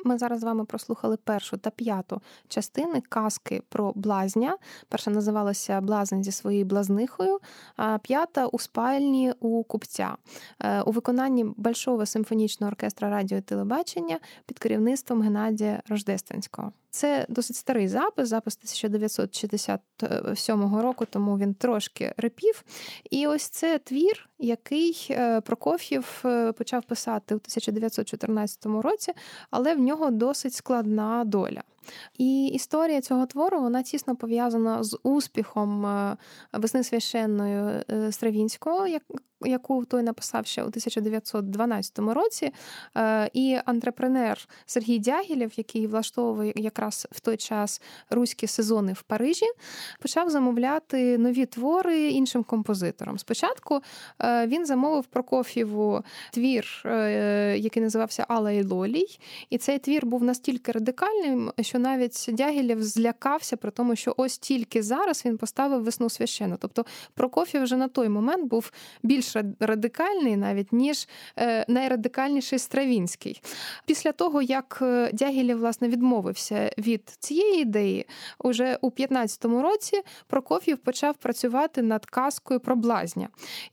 Ми 0.05 0.19
зараз 0.19 0.41
з 0.41 0.45
вами 0.45 0.65
прослухали 0.65 1.17
першу 1.17 1.57
та 1.57 1.71
п'яту 1.71 2.21
частини 2.49 3.03
казки 3.09 3.63
про 3.69 3.93
блазня. 3.95 4.57
Перша 4.89 5.11
називалася 5.11 5.81
Блазень 5.81 6.25
зі 6.25 6.33
своєю 6.33 6.65
блазнихою, 6.65 7.39
а 7.77 7.99
п'ята 7.99 8.47
у 8.47 8.59
спальні 8.59 9.33
у 9.41 9.65
купця 9.65 10.17
е, 10.61 10.83
у 10.83 10.91
виконанні 10.91 11.45
Большого 11.57 12.07
симфонічного 12.07 12.69
оркестра 12.69 13.11
радіо 13.11 13.39
і 13.39 13.41
телебачення 13.41 14.19
під 14.47 14.59
керівництвом 14.59 15.23
Геннадія 15.23 15.83
Рождественського. 15.89 16.73
Це 16.91 17.27
досить 17.29 17.57
старий 17.57 17.89
запис, 17.89 18.29
запис 18.29 18.57
1967 18.57 20.81
року, 20.81 21.07
тому 21.11 21.39
він 21.39 21.55
трошки 21.55 22.15
репів. 22.17 22.65
І 23.11 23.27
ось 23.27 23.49
це 23.49 23.79
твір, 23.79 24.29
який 24.39 25.07
е, 25.11 25.41
Прокоф'єв 25.41 26.23
е, 26.25 26.53
почав 26.53 26.85
писати 26.85 27.35
у 27.35 27.39
1914 27.39 28.67
році, 28.67 29.13
але 29.51 29.75
в 29.75 29.79
нього 29.79 30.11
досить 30.11 30.55
складна 30.55 31.25
доля. 31.25 31.63
І 32.19 32.47
історія 32.47 33.01
цього 33.01 33.27
твору 33.27 33.61
вона 33.61 33.83
тісно 33.83 34.17
пов'язана 34.17 34.83
з 34.83 34.99
успіхом 35.03 35.87
е, 35.87 36.17
весни 36.53 36.85
священної 36.85 37.85
Стравінського, 38.11 38.87
яку 39.41 39.85
той 39.85 40.03
написав 40.03 40.47
ще 40.47 40.63
у 40.63 40.67
1912 40.67 41.99
році. 41.99 42.53
І 43.33 43.59
антрепренер 43.65 44.49
Сергій 44.67 44.99
Дягілєв, 44.99 45.53
який 45.57 45.87
влаштовує 45.87 46.53
якраз 46.57 47.09
в 47.11 47.21
той 47.21 47.37
час 47.37 47.83
руські 48.11 48.47
сезони 48.47 48.93
в 48.93 49.03
Парижі, 49.03 49.47
почав 50.01 50.31
замовляти 50.31 51.19
нові 51.19 51.47
твори 51.47 52.09
іншим 52.09 52.45
композиторам. 52.45 53.19
Спочатку 53.19 53.81
він 54.47 54.67
замовив 54.67 55.05
Прокоф'єву 55.05 56.05
твір, 56.33 56.83
е, 56.85 57.57
який 57.59 57.83
називався 57.83 58.25
Алла 58.29 58.53
і 58.53 58.63
Лолій. 58.63 59.19
І 59.51 59.59
цей 59.59 59.79
твір 59.79 60.07
був 60.07 60.25
настільки 60.25 60.73
радикальним, 60.73 61.53
що 61.61 61.79
навіть 61.79 62.27
Дягілєв 62.29 62.83
злякався 62.83 63.57
при 63.57 63.71
тому, 63.71 63.97
що 63.97 64.15
ось 64.17 64.39
тільки 64.39 64.83
зараз 64.83 65.25
він 65.25 65.39
поставив 65.39 65.83
весну 65.83 66.11
священну. 66.11 66.57
Тобто 66.61 66.85
Прокоф'єв 67.15 67.63
вже 67.63 67.77
на 67.77 67.89
той 67.89 68.09
момент 68.09 68.45
був 68.45 68.73
більш 69.03 69.30
радикальний, 69.61 70.37
навіть 70.37 70.73
ніж 70.73 71.09
е, 71.37 71.65
найрадикальніший 71.69 72.59
Стравінський. 72.59 73.43
Після 73.87 74.13
того, 74.13 74.43
як 74.43 74.79
е, 74.83 75.11
Дягілєв 75.13 75.59
власне 75.59 75.89
відмовився 75.89 76.71
від 76.79 77.09
цієї 77.09 77.63
ідеї, 77.63 78.07
уже 78.39 78.79
у 78.81 78.91
15-му 78.91 79.63
році 79.63 80.03
Прокоф'єв 80.27 80.79
почав 80.79 81.15
працювати 81.15 81.83
над 81.83 82.07
казкою 82.07 82.61
про 82.61 82.77
блазня. 82.77 83.29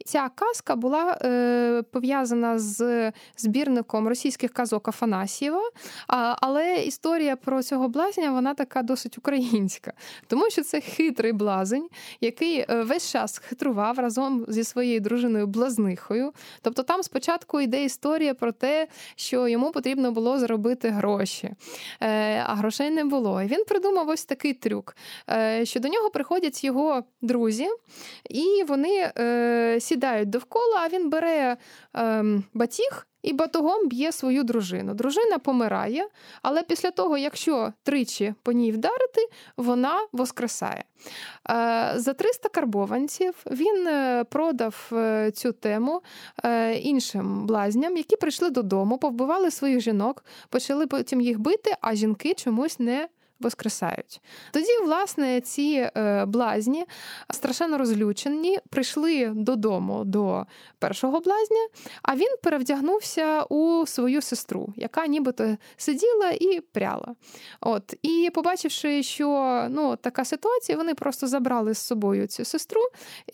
Ця 0.05 0.29
казка 0.35 0.75
була 0.75 1.17
е, 1.21 1.83
пов'язана 1.91 2.59
з 2.59 3.11
збірником 3.37 4.07
російських 4.07 4.53
казок 4.53 4.87
Афанасьєва, 4.87 5.61
але 6.41 6.75
історія 6.75 7.35
про 7.35 7.63
цього 7.63 7.89
блазня 7.89 8.31
вона 8.31 8.53
така 8.53 8.81
досить 8.81 9.17
українська, 9.17 9.93
тому 10.27 10.49
що 10.49 10.63
це 10.63 10.81
хитрий 10.81 11.33
блазень, 11.33 11.89
який 12.21 12.65
весь 12.69 13.11
час 13.11 13.37
хитрував 13.37 13.99
разом 13.99 14.45
зі 14.47 14.63
своєю 14.63 14.99
дружиною 14.99 15.46
Блазнихою. 15.47 16.33
Тобто 16.61 16.83
там 16.83 17.03
спочатку 17.03 17.61
йде 17.61 17.83
історія 17.83 18.33
про 18.33 18.51
те, 18.51 18.87
що 19.15 19.47
йому 19.47 19.71
потрібно 19.71 20.11
було 20.11 20.39
заробити 20.39 20.89
гроші, 20.89 21.51
е, 22.01 22.43
а 22.47 22.55
грошей 22.55 22.89
не 22.89 23.05
було. 23.05 23.41
І 23.41 23.47
він 23.47 23.63
придумав 23.65 24.09
ось 24.09 24.25
такий 24.25 24.53
трюк, 24.53 24.95
що 25.63 25.79
до 25.79 25.87
нього 25.87 26.09
приходять 26.09 26.63
його 26.63 27.03
друзі, 27.21 27.67
і 28.29 28.63
вони 28.67 29.11
сідають 29.79 30.29
довкола, 30.29 30.77
а 30.81 30.89
він 30.89 31.09
бере 31.09 31.57
ем, 31.93 32.43
батіг. 32.53 33.07
І 33.27 33.33
батогом 33.33 33.87
б'є 33.87 34.11
свою 34.11 34.43
дружину. 34.43 34.93
Дружина 34.93 35.39
помирає, 35.39 36.07
але 36.41 36.63
після 36.63 36.91
того, 36.91 37.17
якщо 37.17 37.73
тричі 37.83 38.33
по 38.43 38.51
ній 38.51 38.71
вдарити, 38.71 39.29
вона 39.57 40.07
воскресає. 40.11 40.83
Е, 41.49 41.93
за 41.95 42.13
300 42.13 42.49
карбованців 42.49 43.33
він 43.51 43.87
е, 43.87 44.23
продав 44.23 44.89
е, 44.93 45.31
цю 45.31 45.51
тему 45.51 46.01
іншим 46.81 47.45
блазням, 47.45 47.97
які 47.97 48.15
прийшли 48.15 48.49
додому, 48.49 48.97
повбивали 48.97 49.51
своїх 49.51 49.79
жінок, 49.79 50.25
почали 50.49 50.87
потім 50.87 51.21
їх 51.21 51.39
бити, 51.39 51.75
а 51.81 51.95
жінки 51.95 52.33
чомусь 52.33 52.79
не 52.79 53.07
воскресають. 53.39 54.21
Тоді, 54.51 54.77
власне, 54.85 55.41
ці 55.41 55.89
е, 55.97 56.25
блазні 56.25 56.85
страшенно 57.33 57.77
розлючені, 57.77 58.59
прийшли 58.69 59.31
додому 59.35 60.03
до 60.05 60.45
першого 60.79 61.19
блазня, 61.19 61.67
а 62.01 62.15
він 62.15 62.35
перевдягнувся 62.43 63.43
у 63.43 63.85
свою 63.87 64.21
сестру, 64.21 64.73
яка 64.75 65.07
нібито 65.07 65.57
сиділа 65.77 66.31
і 66.31 66.59
пряла. 66.59 67.15
От. 67.61 67.93
І 68.01 68.31
побачивши, 68.33 69.03
що 69.03 69.65
ну, 69.69 69.95
така 69.95 70.25
ситуація, 70.25 70.77
вони 70.77 70.95
просто 70.95 71.27
забрали 71.27 71.73
з 71.73 71.77
собою 71.77 72.27
цю 72.27 72.45
сестру 72.45 72.81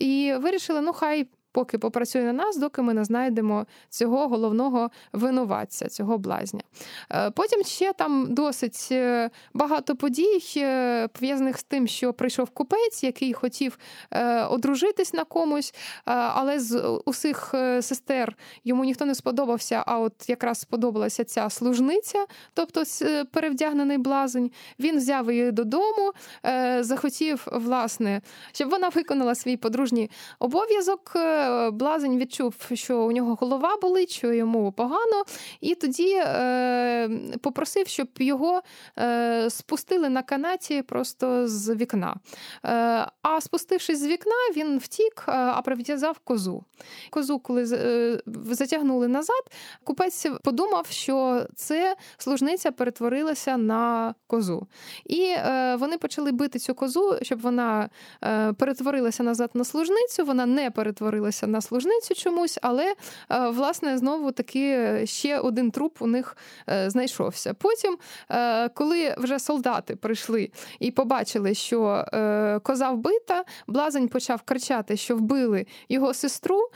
і 0.00 0.34
вирішили, 0.40 0.80
ну 0.80 0.92
хай 0.92 1.28
поки 1.54 1.78
попрацює 1.78 2.22
на 2.22 2.32
нас, 2.32 2.56
доки 2.56 2.82
ми 2.82 2.94
не 2.94 3.04
знайдемо 3.04 3.66
цього 3.88 4.28
головного 4.28 4.90
винуватця, 5.12 5.88
цього 5.88 6.18
блазня. 6.18 6.60
Е, 7.12 7.30
потім 7.30 7.64
ще 7.64 7.92
там 7.92 8.34
досить 8.34 8.88
е, 8.92 9.30
багато 9.54 9.96
подій, 9.96 10.42
е, 10.56 11.08
пов'язаних 11.08 11.58
з 11.58 11.62
тим, 11.62 11.86
що 11.86 12.12
прийшов 12.12 12.50
купець, 12.50 13.04
який 13.04 13.32
хотів 13.32 13.78
одружитись 14.50 15.14
на 15.14 15.24
комусь, 15.24 15.74
але 16.04 16.60
з 16.60 17.00
усіх 17.04 17.54
сестер 17.80 18.36
йому 18.64 18.84
ніхто 18.84 19.04
не 19.04 19.14
сподобався. 19.14 19.84
А 19.86 19.98
от 19.98 20.28
якраз 20.28 20.60
сподобалася 20.60 21.24
ця 21.24 21.50
служниця, 21.50 22.26
тобто 22.54 22.82
перевдягнений 23.32 23.98
блазень. 23.98 24.50
Він 24.78 24.96
взяв 24.96 25.32
її 25.32 25.52
додому, 25.52 26.12
захотів, 26.80 27.46
власне, 27.52 28.20
щоб 28.52 28.70
вона 28.70 28.88
виконала 28.88 29.34
свій 29.34 29.56
подружній 29.56 30.10
обов'язок 30.38 31.16
блазень 31.72 32.18
відчув, 32.18 32.54
що 32.72 32.98
у 32.98 33.12
нього 33.12 33.34
голова 33.34 33.76
болить, 33.82 34.10
що 34.10 34.32
йому 34.32 34.72
погано, 34.72 35.24
і 35.60 35.74
тоді 35.74 36.14
е, 36.14 37.10
попросив, 37.40 37.86
щоб 37.86 38.08
його 38.18 38.62
е, 38.98 39.50
спустили 39.50 40.08
на 40.08 40.22
канаті 40.22 40.82
просто 40.82 41.48
з 41.48 41.74
вікна. 41.74 42.16
Е, 42.64 42.70
а 43.22 43.40
спустившись 43.40 43.98
з 43.98 44.06
вікна, 44.06 44.32
він 44.56 44.78
втік, 44.78 45.24
а 45.26 45.62
прив'язав 45.64 46.18
козу. 46.18 46.64
Козу, 47.10 47.38
коли 47.38 47.66
затягнули 48.50 49.08
назад, 49.08 49.42
купець 49.84 50.26
подумав, 50.44 50.86
що 50.90 51.46
це 51.56 51.96
служниця 52.18 52.70
перетворилася 52.70 53.56
на 53.56 54.14
козу. 54.26 54.66
І 55.04 55.34
вони 55.78 55.98
почали 55.98 56.32
бити 56.32 56.58
цю 56.58 56.74
козу, 56.74 57.18
щоб 57.22 57.40
вона 57.40 57.88
перетворилася 58.58 59.22
назад 59.22 59.50
на 59.54 59.64
служницю. 59.64 60.24
Вона 60.24 60.46
не 60.46 60.70
перетворилася 60.70 61.33
перетворилися 61.34 61.46
на 61.46 61.60
служницю 61.60 62.14
чомусь, 62.14 62.58
але 62.62 62.94
е, 63.30 63.48
власне 63.48 63.98
знову 63.98 64.32
таки 64.32 65.02
ще 65.06 65.38
один 65.38 65.70
труп 65.70 66.02
у 66.02 66.06
них 66.06 66.36
е, 66.68 66.90
знайшовся. 66.90 67.54
Потім, 67.54 67.98
е, 68.30 68.68
коли 68.68 69.14
вже 69.18 69.38
солдати 69.38 69.96
прийшли 69.96 70.50
і 70.80 70.90
побачили, 70.90 71.54
що 71.54 72.04
коза 72.62 72.90
вбита, 72.90 73.44
блазень 73.66 74.08
почав 74.08 74.42
кричати, 74.42 74.96
що 74.96 75.16
вбили 75.16 75.66
його 75.88 76.14
сестру, 76.14 76.70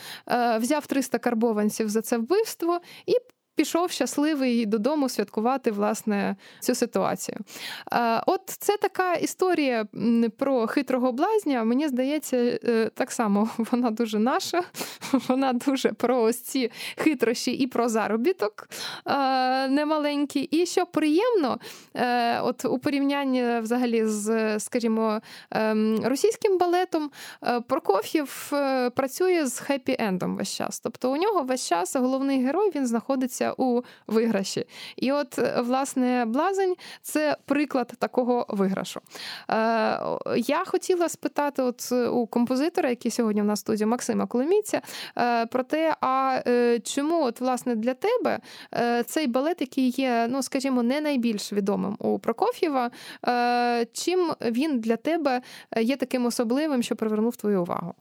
взяв 0.58 0.86
300 0.86 1.18
карбованців 1.18 1.88
за 1.88 2.02
це 2.02 2.18
вбивство 2.18 2.80
і 3.06 3.14
пішов 3.58 3.90
щасливий 3.90 4.66
додому 4.66 5.08
святкувати 5.08 5.70
власне 5.70 6.36
цю 6.60 6.74
ситуацію. 6.74 7.38
От 8.26 8.40
це 8.46 8.76
така 8.76 9.14
історія 9.14 9.86
про 10.38 10.66
хитрого 10.66 11.12
блазня. 11.12 11.64
Мені 11.64 11.88
здається, 11.88 12.36
е, 12.36 12.90
так 12.94 13.10
само 13.10 13.48
вона 13.58 13.90
дуже 13.90 14.18
наша, 14.18 14.62
вона 15.28 15.52
дуже 15.52 15.92
про 15.92 16.22
ось 16.22 16.40
ці 16.40 16.70
хитрощі 16.96 17.50
і 17.50 17.66
про 17.66 17.88
заробіток 17.88 18.68
немаленький. 19.68 20.42
І 20.42 20.66
що 20.66 20.86
приємно, 20.86 21.58
е, 21.94 22.40
от 22.40 22.64
у 22.64 22.78
порівнянні 22.78 23.60
взагалі 23.60 24.06
з, 24.06 24.58
скажімо, 24.60 25.20
ем, 25.50 26.00
російським 26.04 26.58
балетом, 26.58 27.10
е, 27.42 27.60
Прокоф'єв 27.60 28.52
працює 28.94 29.46
з 29.46 29.62
хеппі-ендом 29.62 30.36
весь 30.36 30.54
час. 30.54 30.80
Тобто 30.80 31.12
у 31.12 31.16
нього 31.16 31.42
весь 31.42 31.68
час 31.68 31.96
головний 31.96 32.44
герой 32.44 32.72
він 32.74 32.86
знаходиться 32.86 33.47
у 33.56 33.82
виграші. 34.06 34.64
І 34.96 35.12
от, 35.12 35.38
е, 35.38 35.60
власне, 35.60 36.24
блазень 36.24 36.74
це 37.02 37.36
приклад 37.44 37.92
такого 37.98 38.46
виграшу. 38.48 39.00
Е, 39.00 39.54
я 40.36 40.64
хотіла 40.66 41.08
спитати 41.08 41.62
от 41.62 41.92
у 41.92 42.26
композитора, 42.26 42.90
який 42.90 43.10
сьогодні 43.10 43.42
в 43.42 43.44
нас 43.44 43.60
студії 43.60 43.86
Максима 43.86 44.26
Коломійця, 44.26 44.82
е, 45.18 45.46
про 45.46 45.62
те, 45.62 45.96
а 46.00 46.42
чому 46.84 47.24
от, 47.24 47.40
власне, 47.40 47.76
для 47.76 47.94
тебе 47.94 48.38
цей 49.06 49.26
балет, 49.26 49.60
який 49.60 49.90
є, 49.90 50.26
ну, 50.30 50.42
скажімо, 50.42 50.82
не 50.82 51.00
найбільш 51.00 51.52
відомим 51.52 51.96
у 51.98 52.18
Прокоф'єва, 52.18 52.90
чим 53.92 54.32
він 54.40 54.80
для 54.80 54.96
тебе 54.96 55.40
є 55.80 55.96
таким 55.96 56.26
особливим, 56.26 56.82
що 56.82 56.96
привернув 56.96 57.36
твою 57.36 57.62
увагу? 57.62 57.94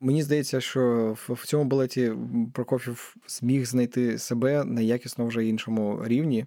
Мені 0.00 0.22
здається, 0.22 0.60
що 0.60 1.14
в 1.28 1.46
цьому 1.46 1.64
балеті 1.64 2.12
Прокофів 2.54 3.16
зміг 3.26 3.66
знайти 3.66 4.18
себе 4.18 4.64
на 4.64 4.80
якісно 4.80 5.26
вже 5.26 5.46
іншому 5.46 6.00
рівні. 6.04 6.44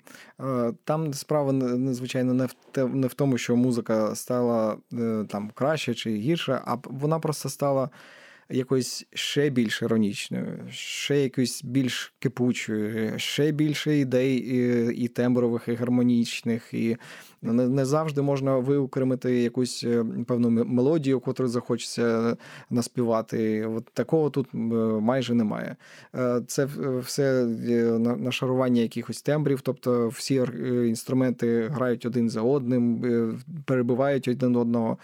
Там 0.84 1.14
справа 1.14 1.52
надзвичайно 1.52 2.34
не 2.34 2.46
в 2.46 2.56
не 2.88 3.08
в 3.08 3.14
тому, 3.14 3.38
що 3.38 3.56
музика 3.56 4.16
стала 4.16 4.78
е, 4.94 5.26
там 5.30 5.52
краще 5.54 5.94
чи 5.94 6.16
гірше, 6.16 6.62
а 6.66 6.78
вона 6.84 7.20
просто 7.20 7.50
стала 7.50 7.90
якоюсь 8.50 9.06
ще 9.14 9.50
більш 9.50 9.82
іронічною, 9.82 10.60
ще 10.70 11.24
якоюсь 11.24 11.64
більш 11.64 12.14
кипучою, 12.20 13.20
ще 13.20 13.52
більше 13.52 13.98
ідей 13.98 14.38
і, 14.38 15.04
і 15.04 15.08
тембрових, 15.08 15.68
і 15.68 15.74
гармонічних, 15.74 16.74
і 16.74 16.98
не, 17.42 17.68
не 17.68 17.86
завжди 17.86 18.22
можна 18.22 18.58
виокремити 18.58 19.42
якусь 19.42 19.84
е, 19.84 20.06
певну 20.28 20.50
мелодію, 20.50 21.20
котру 21.20 21.48
захочеться 21.48 22.38
наспівати. 22.70 23.66
От 23.66 23.86
Такого 23.94 24.30
тут 24.30 24.48
е, 24.54 24.58
майже 24.58 25.34
немає. 25.34 25.76
Е, 26.16 26.42
це 26.48 26.68
все 27.00 27.46
нашарування 28.18 28.82
якихось 28.82 29.22
тембрів, 29.22 29.62
тобто 29.62 30.08
всі 30.08 30.36
інструменти 30.88 31.68
грають 31.68 32.06
один 32.06 32.30
за 32.30 32.42
одним, 32.42 33.02
перебивають 33.66 34.28
один 34.28 34.56
одного. 34.56 34.98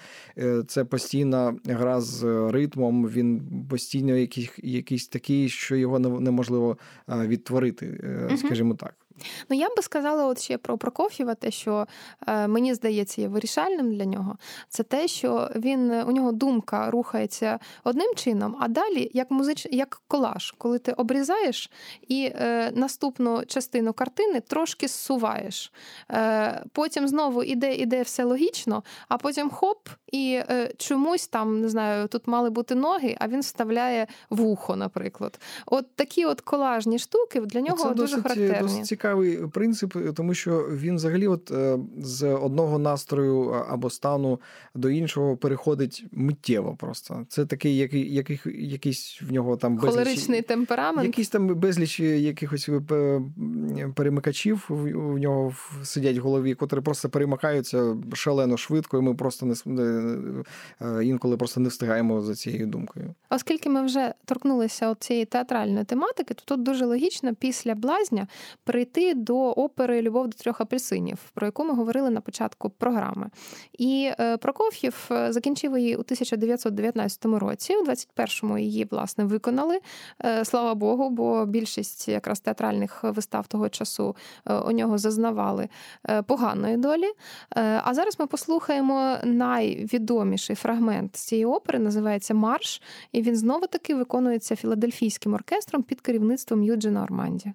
Це 0.68 0.84
постійна 0.84 1.56
гра 1.66 2.02
з 2.02 2.24
ритмом. 2.52 3.08
Він 3.08 3.35
постійно 3.70 4.16
якийсь, 4.16 4.52
якийсь 4.64 5.08
такий, 5.08 5.50
що 5.50 5.76
його 5.76 6.00
неможливо 6.00 6.78
відтворити, 7.08 8.00
скажімо 8.38 8.74
так. 8.76 9.05
Ну, 9.50 9.58
я 9.58 9.68
би 9.78 9.82
сказала, 9.82 10.26
от 10.26 10.42
ще 10.42 10.58
про 10.58 10.78
Прокоф'єва, 10.78 11.36
те, 11.36 11.52
що 11.52 11.88
е, 12.28 12.48
мені 12.48 12.74
здається, 12.74 13.22
є 13.22 13.28
вирішальним 13.28 13.96
для 13.96 14.06
нього, 14.06 14.38
це 14.70 14.84
те, 14.84 15.08
що 15.08 15.50
він 15.56 15.92
у 15.92 16.12
нього 16.12 16.32
думка 16.32 16.92
рухається 16.92 17.60
одним 17.84 18.16
чином, 18.16 18.58
а 18.60 18.68
далі 18.68 19.12
як 19.14 19.32
музич, 19.32 19.68
як 19.72 20.02
колаж, 20.08 20.56
коли 20.58 20.80
ти 20.80 20.92
обрізаєш 20.92 21.72
і 22.08 22.32
е, 22.36 22.72
наступну 22.76 23.46
частину 23.46 23.94
картини 23.94 24.40
трошки 24.40 24.88
зсуваєш. 24.88 25.72
Е, 26.12 26.64
Потім 26.72 27.08
знову 27.08 27.44
іде, 27.44 27.76
іде 27.76 28.02
все 28.02 28.24
логічно, 28.24 28.84
а 29.08 29.18
потім 29.18 29.50
хоп, 29.50 29.90
і 30.12 30.42
е, 30.50 30.72
чомусь 30.78 31.28
там 31.28 31.62
не 31.62 31.70
знаю, 31.70 32.08
тут 32.08 32.28
мали 32.28 32.50
бути 32.50 32.76
ноги, 32.76 33.16
а 33.20 33.28
він 33.28 33.40
вставляє 33.40 34.08
вухо, 34.30 34.76
наприклад. 34.76 35.40
От 35.66 35.96
такі 35.96 36.26
от 36.26 36.42
колажні 36.42 37.00
штуки 37.00 37.42
для 37.42 37.62
нього 37.62 37.78
це 37.78 37.90
дуже 37.90 38.16
досить, 38.16 38.24
характерні. 38.24 38.80
Досить 38.80 38.88
цікавий 39.06 39.48
принцип, 39.48 39.98
тому 40.16 40.34
що 40.34 40.70
він 40.72 40.96
взагалі, 40.96 41.28
от 41.28 41.52
е, 41.52 41.80
з 41.98 42.28
одного 42.28 42.80
настрою 42.80 43.50
або 43.50 43.90
стану 43.90 44.40
до 44.76 44.90
іншого 44.90 45.38
переходить 45.38 46.06
миттєво. 46.12 46.76
Просто 46.80 47.26
це 47.30 47.46
такий, 47.46 47.78
який, 47.78 48.14
який 48.14 48.40
якийсь 48.46 49.22
в 49.22 49.32
нього 49.32 49.58
там 49.58 49.76
безліч, 49.76 49.92
холеричний 49.92 50.42
темперамент. 50.42 51.06
Якийсь 51.06 51.30
там 51.30 51.48
безліч 51.48 52.00
якихось 52.00 52.70
е, 52.70 53.22
перемикачів 53.96 54.66
в 54.70 55.18
нього 55.18 55.56
сидять 55.84 56.18
в 56.18 56.22
голові, 56.22 56.56
котрі 56.56 56.82
просто 56.82 57.10
перемикаються 57.10 57.98
шалено 58.14 58.58
швидко, 58.58 58.98
і 58.98 59.02
ми 59.02 59.16
просто 59.16 59.54
не 59.66 60.18
е, 60.82 61.06
інколи 61.06 61.38
просто 61.38 61.60
не 61.60 61.70
встигаємо 61.70 62.22
за 62.22 62.36
цією 62.36 62.68
думкою. 62.68 63.14
Оскільки 63.30 63.70
ми 63.70 63.86
вже 63.86 64.14
торкнулися 64.26 64.96
цієї 65.00 65.26
театральної 65.26 65.86
тематики, 65.86 66.34
то 66.34 66.42
тут 66.46 66.64
дуже 66.64 66.86
логічно 66.86 67.36
після 67.36 67.76
блазня 67.76 68.28
прийти 68.64 68.95
до 69.16 69.52
опери 69.52 70.02
Любов 70.02 70.28
до 70.28 70.38
трьох 70.38 70.62
апельсинів, 70.62 71.18
про 71.34 71.48
яку 71.48 71.64
ми 71.64 71.74
говорили 71.74 72.10
на 72.10 72.22
початку 72.22 72.70
програми. 72.70 73.30
І 73.78 74.12
е, 74.20 74.38
Прокоф'єв 74.38 75.08
е, 75.12 75.34
закінчив 75.34 75.78
її 75.78 75.96
у 75.96 76.00
1919 76.00 77.26
році. 77.26 77.76
У 77.76 77.86
21-му 77.86 78.58
її 78.58 78.88
власне 78.92 79.26
виконали. 79.26 79.80
Е, 80.26 80.46
слава 80.46 80.76
Богу, 80.76 81.10
бо 81.10 81.46
більшість 81.46 82.08
якраз 82.08 82.40
театральних 82.40 83.04
вистав 83.04 83.48
того 83.48 83.70
часу 83.70 84.16
у 84.66 84.72
нього 84.72 84.98
зазнавали 84.98 85.70
поганої 86.26 86.78
долі. 86.78 87.12
А 87.84 87.94
зараз 87.94 88.20
ми 88.20 88.28
послухаємо 88.28 89.18
найвідоміший 89.24 90.56
фрагмент 90.56 91.16
цієї 91.16 91.46
опери, 91.46 91.80
називається 91.80 92.34
Марш, 92.34 92.82
і 93.12 93.22
він 93.22 93.36
знову 93.36 93.68
таки 93.68 93.96
виконується 93.96 94.56
філадельфійським 94.56 95.34
оркестром 95.34 95.84
під 95.84 96.02
керівництвом 96.02 96.64
Юджина 96.64 97.04
Орманді. 97.04 97.54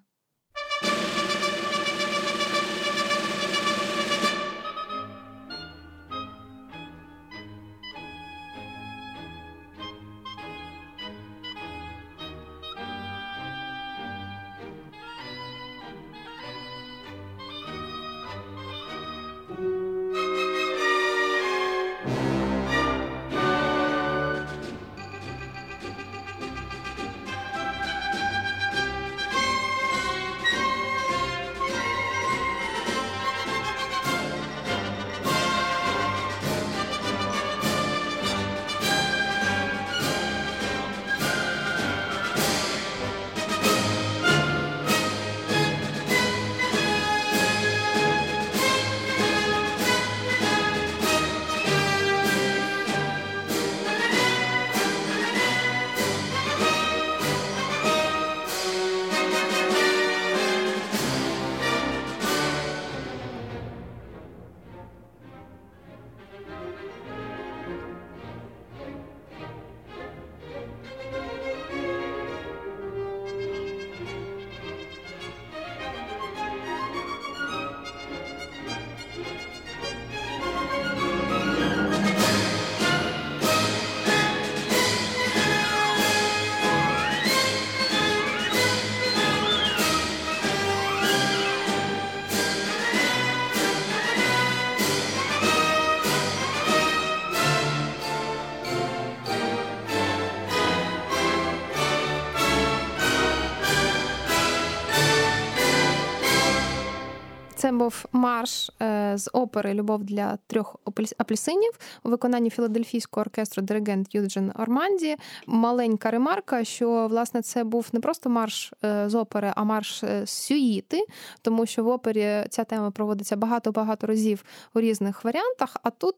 Був 107.91 108.05
марш 108.11 108.69
е, 108.81 108.85
з 109.17 109.29
опери 109.33 109.73
Любов 109.73 110.03
для 110.03 110.37
трьох 110.47 110.75
апельсинів 111.17 111.71
у 112.03 112.09
виконанні 112.09 112.49
філадельфійського 112.49 113.21
оркестру 113.21 113.63
диригент 113.63 114.15
Юджин 114.15 114.51
Орманді. 114.59 115.15
Маленька 115.47 116.11
ремарка, 116.11 116.63
що 116.63 117.07
власне 117.07 117.41
це 117.41 117.63
був 117.63 117.87
не 117.93 117.99
просто 117.99 118.29
марш 118.29 118.73
е, 118.83 119.09
з 119.09 119.15
опери, 119.15 119.53
а 119.55 119.63
марш 119.63 120.03
е, 120.03 120.25
з 120.25 120.29
сюїти, 120.29 121.05
тому 121.41 121.65
що 121.65 121.83
в 121.83 121.87
опері 121.87 122.45
ця 122.49 122.63
тема 122.63 122.91
проводиться 122.91 123.35
багато-багато 123.35 124.07
разів 124.07 124.43
у 124.73 124.81
різних 124.81 125.23
варіантах. 125.23 125.77
А 125.83 125.89
тут 125.89 126.15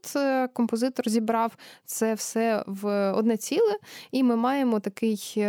композитор 0.54 1.10
зібрав 1.10 1.58
це 1.86 2.14
все 2.14 2.64
в 2.68 3.12
одне 3.12 3.38
ціле, 3.38 3.78
і 4.12 4.24
ми 4.24 4.36
маємо 4.36 4.80
такий 4.80 5.46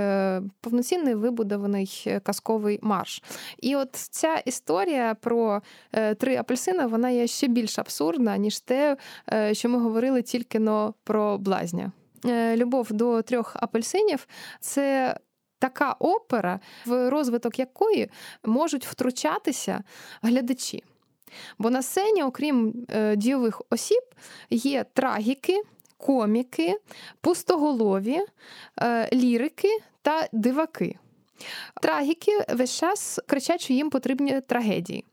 повноцінний 0.60 1.14
вибудований 1.14 2.20
казковий 2.22 2.78
марш. 2.82 3.22
І 3.58 3.76
от 3.76 3.90
ця 3.92 4.36
історія 4.36 5.16
про 5.20 5.62
Е, 5.92 6.14
три 6.14 6.36
апельсина, 6.36 6.86
вона 6.86 7.10
є 7.10 7.26
ще 7.34 7.46
більш 7.46 7.78
абсурдна, 7.78 8.36
ніж 8.36 8.60
те, 8.60 8.96
е, 9.32 9.54
що 9.54 9.68
ми 9.68 9.78
говорили 9.78 10.22
тільки 10.22 10.58
но 10.58 10.94
про 11.04 11.38
блазня. 11.38 11.92
Е, 12.24 12.56
любов 12.56 12.92
до 12.92 13.22
трьох 13.22 13.56
апельсинів 13.60 14.26
це. 14.60 15.16
Така 15.58 15.92
опера, 15.92 16.60
в 16.86 17.10
розвиток 17.10 17.58
якої 17.58 18.10
можуть 18.44 18.86
втручатися 18.86 19.82
глядачі. 20.22 20.82
Бо 21.58 21.70
на 21.70 21.82
сцені, 21.82 22.22
окрім 22.22 22.86
дійових 23.16 23.62
осіб, 23.70 24.02
є 24.50 24.84
трагіки, 24.94 25.62
коміки, 26.06 26.78
пустоголові, 27.20 28.20
е, 28.80 29.08
лірики 29.12 29.78
та 30.02 30.28
диваки. 30.32 30.98
Трагіки 31.82 32.44
весь 32.48 32.78
час 32.78 33.20
кричать, 33.26 33.60
що 33.60 33.72
їм 33.72 33.90
потрібні 33.90 34.40
трагедії. 34.40 35.04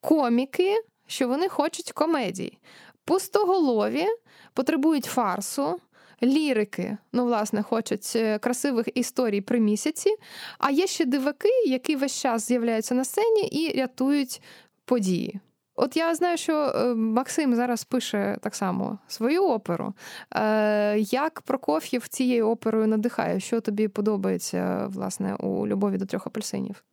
Коміки, 0.00 0.74
що 1.12 1.28
вони 1.28 1.48
хочуть 1.48 1.92
комедій. 1.92 2.58
Пустоголові 3.04 4.06
потребують 4.54 5.04
фарсу. 5.04 5.80
Лірики, 6.22 6.96
ну, 7.12 7.24
власне, 7.24 7.62
хочуть 7.62 8.12
е, 8.16 8.38
красивих 8.38 8.86
історій 8.94 9.40
при 9.40 9.60
місяці. 9.60 10.10
А 10.58 10.70
є 10.70 10.86
ще 10.86 11.04
диваки, 11.04 11.48
які 11.66 11.96
весь 11.96 12.20
час 12.20 12.46
з'являються 12.46 12.94
на 12.94 13.04
сцені 13.04 13.42
і 13.42 13.80
рятують 13.80 14.42
події. 14.84 15.40
От 15.74 15.96
я 15.96 16.14
знаю, 16.14 16.36
що 16.36 16.54
е, 16.54 16.94
Максим 16.94 17.54
зараз 17.54 17.84
пише 17.84 18.38
так 18.40 18.54
само 18.54 18.98
свою 19.08 19.44
оперу. 19.44 19.94
Е, 20.34 20.98
як 20.98 21.40
Прокоф'єв 21.40 22.08
цією 22.08 22.48
оперою 22.48 22.86
надихає? 22.86 23.40
Що 23.40 23.60
тобі 23.60 23.88
подобається 23.88 24.86
власне 24.86 25.34
у 25.34 25.66
любові 25.66 25.98
до 25.98 26.06
трьох 26.06 26.26
апельсинів? 26.26 26.84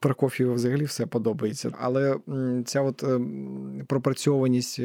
Прокоф'єву 0.00 0.54
взагалі 0.54 0.84
все 0.84 1.06
подобається, 1.06 1.72
але 1.78 2.16
ця 2.64 2.82
от 2.82 3.04
пропрацьованість 3.86 4.78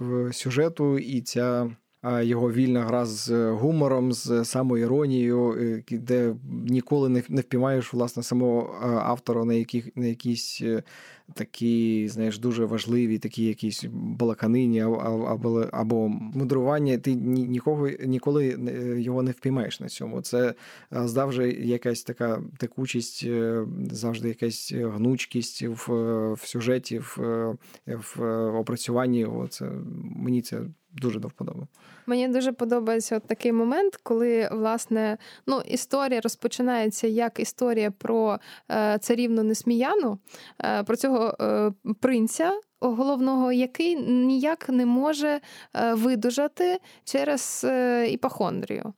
в 0.00 0.32
сюжету 0.32 0.98
і 0.98 1.20
ця 1.20 1.70
його 2.04 2.52
вільна 2.52 2.84
гра 2.84 3.06
з 3.06 3.50
гумором, 3.50 4.12
з 4.12 4.44
самоіронією, 4.44 5.52
е, 5.52 5.82
де 5.90 6.34
ніколи 6.50 7.08
не 7.28 7.40
впіймаєш 7.40 7.92
власне 7.92 8.22
самого 8.22 8.78
автора 8.82 9.44
на 9.44 9.54
яких 9.54 9.96
на 9.96 10.06
якісь 10.06 10.60
е, 10.62 10.82
такі, 11.34 12.08
знаєш, 12.08 12.38
дуже 12.38 12.64
важливі, 12.64 13.18
такі 13.18 13.44
якісь 13.44 13.84
балаканині 13.92 14.80
або 14.80 15.60
або 15.72 16.08
мудрування. 16.08 16.98
Ти 16.98 17.14
нікого 17.14 17.88
ніколи 17.88 18.58
його 18.98 19.22
не 19.22 19.30
впіймаєш 19.30 19.80
на 19.80 19.88
цьому. 19.88 20.20
Це 20.20 20.54
завжди 20.90 21.50
якась 21.50 22.02
така 22.02 22.42
текучість, 22.58 23.24
е, 23.26 23.66
завжди 23.90 24.28
якась 24.28 24.72
гнучкість 24.76 25.62
в 25.62 25.92
в 26.32 26.40
сюжеті, 26.44 26.98
в 26.98 27.18
в 27.86 28.22
опрацюванні. 28.58 29.26
Це 29.50 29.70
мені 30.16 30.42
це 30.42 30.60
дуже 30.92 31.18
до 31.18 31.28
вподоби. 31.28 31.66
Мені 32.06 32.28
дуже 32.28 32.52
подобається 32.52 33.16
от 33.16 33.26
такий 33.26 33.52
момент, 33.52 33.96
коли 34.02 34.48
власне 34.52 35.18
ну, 35.46 35.60
історія 35.66 36.20
розпочинається 36.20 37.06
як 37.06 37.40
історія 37.40 37.90
про 37.90 38.38
е, 38.70 38.98
царівну 38.98 39.42
несміяну, 39.42 40.18
е, 40.64 40.82
про 40.82 40.96
цього 40.96 41.36
е, 41.40 41.72
принця, 42.00 42.60
головного, 42.80 43.52
який 43.52 43.96
ніяк 43.96 44.68
не 44.68 44.86
може 44.86 45.40
е, 45.74 45.94
видужати 45.94 46.80
через 47.04 47.64
е, 47.64 48.06
іпохондрію. 48.10 48.92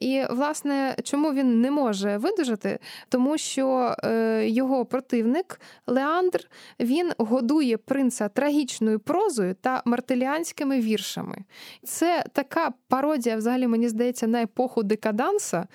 І, 0.00 0.22
власне, 0.30 0.96
чому 1.02 1.32
він 1.32 1.60
не 1.60 1.70
може 1.70 2.16
видужати? 2.16 2.78
Тому 3.08 3.38
що 3.38 3.96
е, 4.04 4.44
його 4.48 4.84
противник 4.84 5.60
Леандр 5.86 6.48
він 6.80 7.12
годує 7.18 7.76
принца 7.76 8.28
трагічною 8.28 9.00
прозою 9.00 9.54
та 9.54 9.82
мартеліанськими 9.84 10.80
віршами. 10.80 11.38
Це 11.84 12.24
така 12.32 12.72
пародія, 12.88 13.36
взагалі, 13.36 13.66
мені 13.66 13.88
здається, 13.88 14.26
на 14.26 14.42
епоху 14.42 14.82
декаданса, 14.82 15.66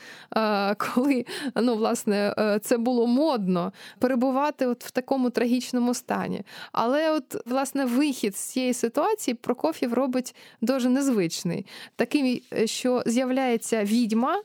коли 0.77 1.25
ну, 1.55 1.75
власне, 1.75 2.35
це 2.61 2.77
було 2.77 3.07
модно 3.07 3.73
перебувати 3.99 4.67
от 4.67 4.83
в 4.83 4.91
такому 4.91 5.29
трагічному 5.29 5.93
стані. 5.93 6.43
Але 6.71 7.11
от 7.11 7.37
власне 7.53 7.85
вихід 7.85 8.35
з 8.37 8.39
цієї 8.39 8.73
ситуації 8.73 9.35
Прокоф'єв 9.35 9.93
робить 9.93 10.35
дуже 10.61 10.89
незвичний, 10.89 11.65
такий, 11.95 12.43
е, 12.53 12.67
що 12.67 13.03
з'являється 13.05 13.83
відьма. 13.83 14.41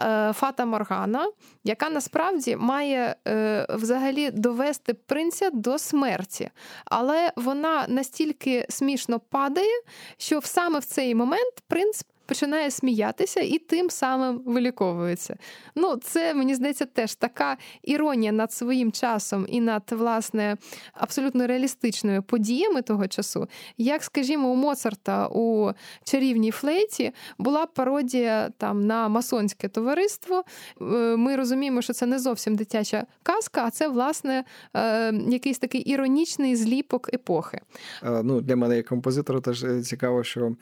Е, 0.00 0.32
Фата 0.32 0.64
Моргана, 0.64 1.30
яка 1.64 1.90
насправді 1.90 2.56
має 2.56 3.16
е, 3.28 3.66
взагалі 3.70 4.30
довести 4.30 4.94
принця 4.94 5.50
до 5.50 5.78
смерті, 5.78 6.50
але 6.84 7.32
вона 7.36 7.84
настільки 7.88 8.66
смішно 8.68 9.20
падає, 9.20 9.82
що 10.16 10.40
саме 10.44 10.78
в 10.78 10.84
цей 10.84 11.14
момент 11.14 11.54
принц 11.68 12.04
починає 12.30 12.70
сміятися 12.70 13.40
і 13.40 13.58
тим 13.58 13.90
самим 13.90 14.42
виліковується. 14.46 15.36
Ну, 15.74 15.96
це 15.96 16.34
мені 16.34 16.54
здається 16.54 16.86
теж 16.86 17.14
така 17.14 17.56
іронія 17.82 18.32
над 18.32 18.52
своїм 18.52 18.92
часом 18.92 19.46
і 19.48 19.60
над 19.60 19.82
власне 19.90 20.56
абсолютно 20.92 21.46
реалістичними 21.46 22.22
подіями 22.22 22.82
того 22.82 23.08
часу, 23.08 23.48
як, 23.78 24.02
скажімо, 24.02 24.48
у 24.48 24.54
Моцарта 24.54 25.28
у 25.28 25.72
чарівній 26.04 26.50
флейті 26.50 27.12
була 27.38 27.66
пародія 27.66 28.50
там 28.58 28.86
на 28.86 29.08
масонське 29.08 29.68
товариство. 29.68 30.44
Е, 30.80 30.84
ми 31.16 31.36
розуміємо, 31.36 31.82
що 31.82 31.92
це 31.92 32.06
не 32.06 32.18
зовсім 32.18 32.56
дитяча 32.56 33.06
казка, 33.22 33.64
а 33.66 33.70
це 33.70 33.88
власне 33.88 34.44
е, 34.74 35.12
якийсь 35.12 35.58
такий 35.58 35.80
іронічний 35.80 36.56
зліпок 36.56 37.14
епохи. 37.14 37.60
Е, 38.02 38.22
ну, 38.22 38.40
Для 38.40 38.56
мене 38.56 38.76
як 38.76 38.86
композитора 38.86 39.40
теж 39.40 39.64
цікаво, 39.84 40.24
що 40.24 40.56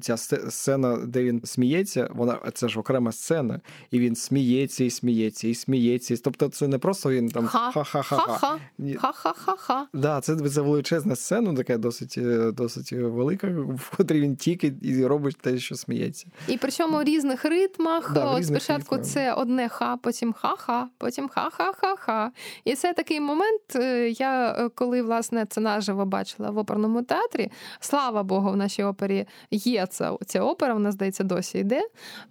ця 0.00 0.16
сцена, 0.16 0.96
де 0.96 1.24
він 1.24 1.40
сміється, 1.44 2.08
вона 2.14 2.38
це 2.54 2.68
ж 2.68 2.80
окрема 2.80 3.12
сцена, 3.12 3.60
і 3.90 3.98
він 3.98 4.16
сміється, 4.16 4.84
і 4.84 4.90
сміється, 4.90 5.48
і 5.48 5.54
сміється. 5.54 6.16
Тобто, 6.24 6.48
це 6.48 6.68
не 6.68 6.78
просто 6.78 7.10
він 7.10 7.28
там 7.28 7.46
ха-ха-ха-ха. 7.46 8.58
Ха-ха-ха-ха. 8.98 9.86
Да, 9.94 10.20
це 10.20 10.36
це 10.36 10.60
величезна 10.60 11.16
сцена, 11.16 11.54
така 11.54 11.78
досить 11.78 12.14
е, 12.18 12.52
досить 12.52 12.92
велика, 12.92 13.48
в 13.48 13.96
котрій 13.96 14.20
він 14.20 14.36
тільки 14.36 14.74
і 14.82 15.06
робить 15.06 15.36
те, 15.40 15.58
що 15.58 15.74
сміється. 15.74 16.26
І 16.48 16.58
причому 16.58 16.96
в 16.96 17.02
різних 17.02 17.44
ритмах. 17.44 18.12
Да, 18.14 18.34
в 18.34 18.38
різних 18.38 18.62
Спочатку 18.62 18.94
ритмах. 18.94 19.12
це 19.12 19.32
одне 19.32 19.68
ха, 19.68 19.96
потім 19.96 20.32
ха-ха, 20.32 20.88
потім 20.98 21.28
ха-ха-ха-ха. 21.28 22.32
І 22.64 22.74
це 22.74 22.92
такий 22.92 23.20
момент. 23.20 23.76
Е, 23.76 24.08
я 24.10 24.68
коли 24.74 25.02
власне 25.02 25.46
це 25.48 25.60
наживо 25.60 26.06
бачила 26.06 26.50
в 26.50 26.58
оперному 26.58 27.02
театрі. 27.02 27.50
Слава 27.80 28.22
Богу, 28.22 28.50
в 28.50 28.56
нашій 28.56 28.82
опері 28.82 29.26
є 29.66 29.86
ця, 29.90 30.16
ця 30.26 30.42
опера, 30.42 30.74
вона 30.74 30.92
здається, 30.92 31.24
досі 31.24 31.58
йде. 31.58 31.82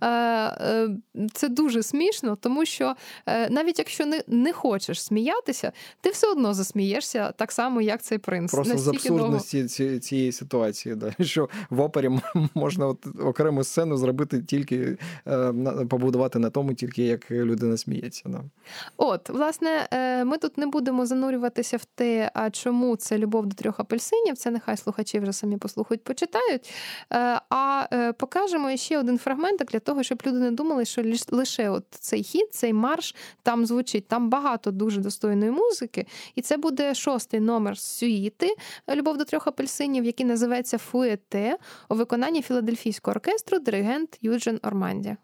Е, 0.01 0.07
е, 0.07 0.89
це 1.34 1.49
дуже 1.49 1.84
смішно, 1.84 2.36
тому 2.36 2.65
що 2.65 2.95
е, 3.25 3.49
навіть 3.49 3.79
якщо 3.79 4.05
не 4.05 4.23
не 4.27 4.53
хочеш 4.53 5.03
сміятися, 5.03 5.71
ти 6.01 6.09
все 6.09 6.27
одно 6.27 6.53
засмієшся 6.53 7.32
так 7.32 7.51
само, 7.51 7.82
як 7.82 8.01
цей 8.01 8.17
принц. 8.17 8.51
Просто 8.51 8.77
з 8.77 8.88
абсурдності 8.88 9.63
довго... 9.63 9.99
цієї 9.99 10.32
ситуації, 10.32 10.95
да, 10.95 11.13
що 11.23 11.49
в 11.69 11.82
опері 11.82 12.09
можна 12.53 12.88
от 12.88 13.07
окрему 13.19 13.63
сцену 13.63 13.97
зробити 13.97 14.41
тільки 14.41 14.97
побудувати 15.89 16.39
на 16.39 16.49
тому, 16.49 16.73
тільки 16.73 17.03
як 17.03 17.32
людина 17.32 17.77
сміється. 17.77 18.23
Да. 18.25 18.41
От, 18.97 19.29
власне, 19.29 19.88
ми 20.25 20.38
тут 20.38 20.57
не 20.57 20.65
будемо 20.65 21.05
занурюватися 21.05 21.77
в 21.77 21.86
те, 21.86 22.32
а 22.34 22.49
чому 22.49 22.95
це 22.95 23.17
любов 23.17 23.45
до 23.45 23.55
трьох 23.55 23.79
апельсинів. 23.79 24.38
Це 24.38 24.51
нехай 24.51 24.77
слухачі 24.77 25.19
вже 25.19 25.34
самі 25.34 25.57
послухають, 25.57 26.03
почитають. 26.03 26.73
А 27.49 27.88
е, 27.93 28.13
покажемо 28.13 28.78
ще 28.78 28.99
один 28.99 29.17
фрагменток 29.17 29.67
для 29.67 29.80
того, 29.80 30.03
щоб 30.03 30.22
люди 30.26 30.39
не 30.39 30.51
думали, 30.51 30.86
що 30.86 31.03
лише 31.30 31.69
от 31.69 31.86
цей 31.89 32.24
хід, 32.24 32.53
цей 32.53 32.74
марш 32.74 33.15
там 33.43 33.65
звучить. 33.65 34.07
Там 34.07 34.30
багато 34.30 34.72
дуже 34.72 35.01
достойної 35.01 35.51
музики, 35.51 36.07
і 36.36 36.41
це 36.41 36.57
буде 36.57 36.95
шостий 36.95 37.39
номер 37.39 37.78
сюїти 37.78 38.55
Любов 38.89 39.17
до 39.17 39.26
трьох 39.26 39.47
апельсинів, 39.47 40.05
який 40.05 40.26
називається 40.26 40.78
Фуете 40.78 41.57
у 41.89 41.95
виконанні 41.95 42.41
філадельфійського 42.41 43.15
оркестру 43.15 43.59
диригент 43.59 44.17
Юджен 44.22 44.59
Орманді. 44.63 45.15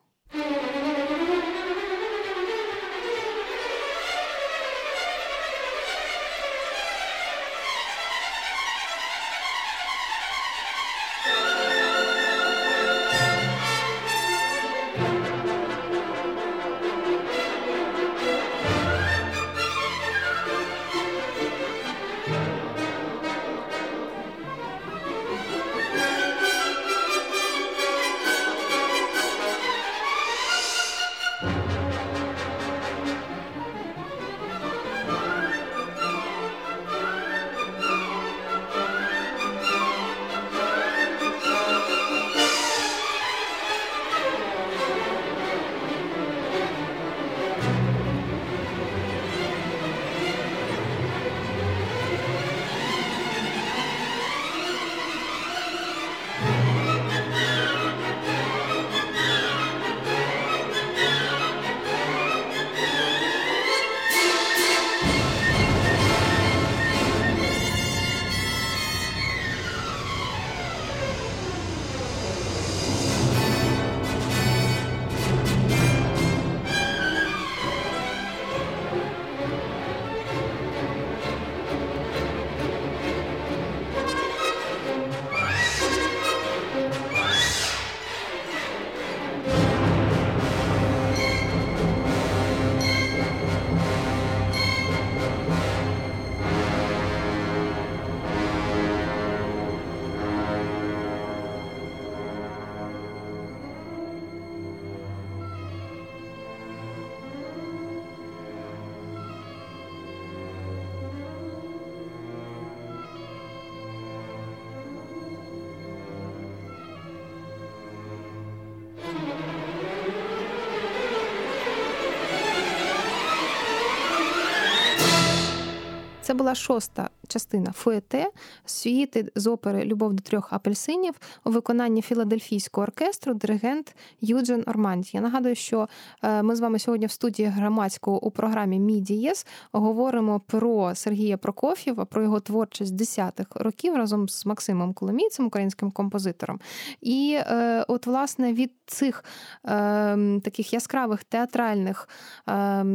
Була 126.38 126.56
шоста 126.56 127.10
частина 127.28 127.72
Фуете 127.72 128.30
світи 128.66 129.32
з 129.36 129.48
опери 129.48 129.84
Любов 129.84 130.14
до 130.14 130.24
трьох 130.24 130.54
апельсинів 130.54 131.14
у 131.46 131.50
виконанні 131.50 132.02
філадельфійського 132.02 132.84
оркестру 132.84 133.34
диригент 133.34 133.96
Юджен 134.22 134.64
Орманді. 134.68 135.10
Я 135.14 135.22
нагадую, 135.22 135.56
що 135.56 135.88
е, 136.24 136.44
ми 136.44 136.56
з 136.56 136.60
вами 136.60 136.80
сьогодні 136.80 137.06
в 137.06 137.12
студії 137.12 137.48
громадського 137.48 138.26
у 138.26 138.32
програмі 138.32 138.80
Мідієс 138.80 139.46
говоримо 139.72 140.40
про 140.40 140.96
Сергія 140.96 141.38
Прокоф'єва, 141.38 142.06
про 142.06 142.24
його 142.24 142.40
творчість 142.40 142.96
десятих 142.96 143.48
років 143.56 143.96
разом 143.96 144.30
з 144.30 144.46
Максимом 144.46 144.94
Коломійцем, 144.94 145.46
українським 145.46 145.92
композитором. 145.92 146.60
І 147.02 147.38
е, 147.40 147.86
от, 147.88 148.06
власне, 148.06 148.54
від 148.54 148.72
цих 148.86 149.24
е, 149.66 150.40
таких 150.44 150.74
яскравих 150.74 151.24
театральних 151.24 152.10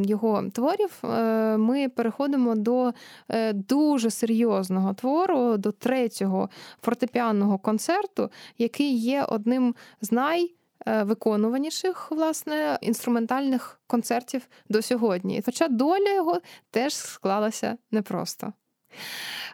його 0.05 0.45
творів 0.53 0.91
ми 1.59 1.89
переходимо 1.89 2.55
до 2.55 2.93
дуже 3.55 4.11
серйозного 4.23 4.95
твору, 4.95 5.57
до 5.57 5.73
третього 5.73 6.49
фортепіанного 6.83 7.59
концерту, 7.59 8.31
який 8.59 8.99
є 8.99 9.25
одним 9.25 9.75
з 10.01 10.13
найвиконуваніших 10.87 12.11
власне 12.11 12.79
інструментальних 12.81 13.81
концертів 13.87 14.43
до 14.69 14.83
сьогодні. 14.83 15.43
Хоча 15.45 15.69
доля 15.69 16.15
його 16.15 16.41
теж 16.71 16.95
склалася 16.95 17.77
непросто. 17.91 18.53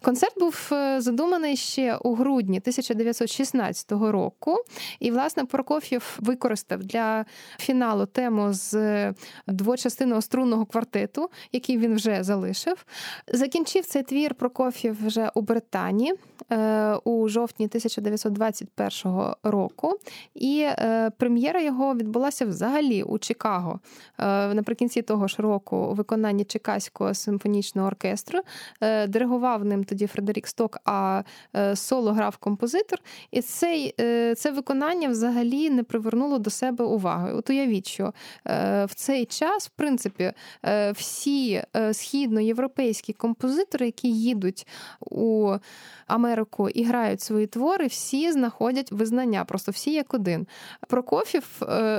Концерт 0.02 0.38
був 0.38 0.70
е, 0.72 1.00
задуманий 1.00 1.56
ще 1.56 1.96
у 1.96 2.14
грудні 2.14 2.58
1916 2.58 3.92
року, 3.92 4.56
і, 5.00 5.10
власне, 5.10 5.44
Прокоф'єв 5.44 6.18
використав 6.20 6.78
для 6.78 7.24
фіналу 7.58 8.06
тему 8.06 8.48
з 8.52 8.74
двочастинного 9.46 10.22
струнного 10.22 10.66
квартету, 10.66 11.30
який 11.52 11.78
він 11.78 11.94
вже 11.94 12.22
залишив. 12.22 12.84
Закінчив 13.32 13.86
цей 13.86 14.02
твір 14.02 14.34
Прокоф'єв 14.34 15.06
вже 15.06 15.30
у 15.34 15.40
Британії 15.40 16.14
е, 16.52 16.94
у 16.94 17.28
жовтні 17.28 17.66
1921 17.66 19.34
року, 19.42 19.98
і 20.34 20.60
е, 20.60 21.10
прем'єра 21.16 21.60
його 21.60 21.94
відбулася 21.94 22.46
взагалі 22.46 23.02
у 23.02 23.18
Чикаго 23.18 23.80
наприкінці 24.54 25.02
того 25.02 25.28
ж 25.28 25.42
року 25.42 25.76
у 25.76 25.94
виконанні 25.94 26.44
Чикаського 26.44 27.14
симфонічного 27.14 27.88
оркестру. 27.88 28.40
Диригував 29.08 29.64
ним 29.64 29.84
тоді 29.88 30.06
Фредерік 30.06 30.46
Сток, 30.46 30.78
а 30.84 31.22
е, 31.56 31.76
соло 31.76 32.12
грав 32.12 32.36
композитор. 32.36 32.98
І 33.30 33.42
цей, 33.42 33.94
е, 34.00 34.34
це 34.34 34.50
виконання 34.50 35.08
взагалі 35.08 35.70
не 35.70 35.82
привернуло 35.82 36.38
до 36.38 36.50
себе 36.50 36.84
уваги. 36.84 37.32
От 37.32 37.50
уявіть, 37.50 37.86
що 37.86 38.12
е, 38.46 38.84
в 38.84 38.94
цей 38.94 39.24
час, 39.24 39.66
в 39.66 39.70
принципі, 39.70 40.32
всі 40.92 41.62
східноєвропейські 41.92 43.12
композитори, 43.12 43.86
які 43.86 44.08
їдуть 44.08 44.66
у 45.00 45.54
Америку 46.06 46.68
і 46.68 46.84
грають 46.84 47.20
свої 47.20 47.46
твори, 47.46 47.86
всі 47.86 48.32
знаходять 48.32 48.92
визнання, 48.92 49.44
просто 49.44 49.72
всі 49.72 49.92
як 49.92 50.14
один. 50.14 50.46
Прокофів 50.88 51.44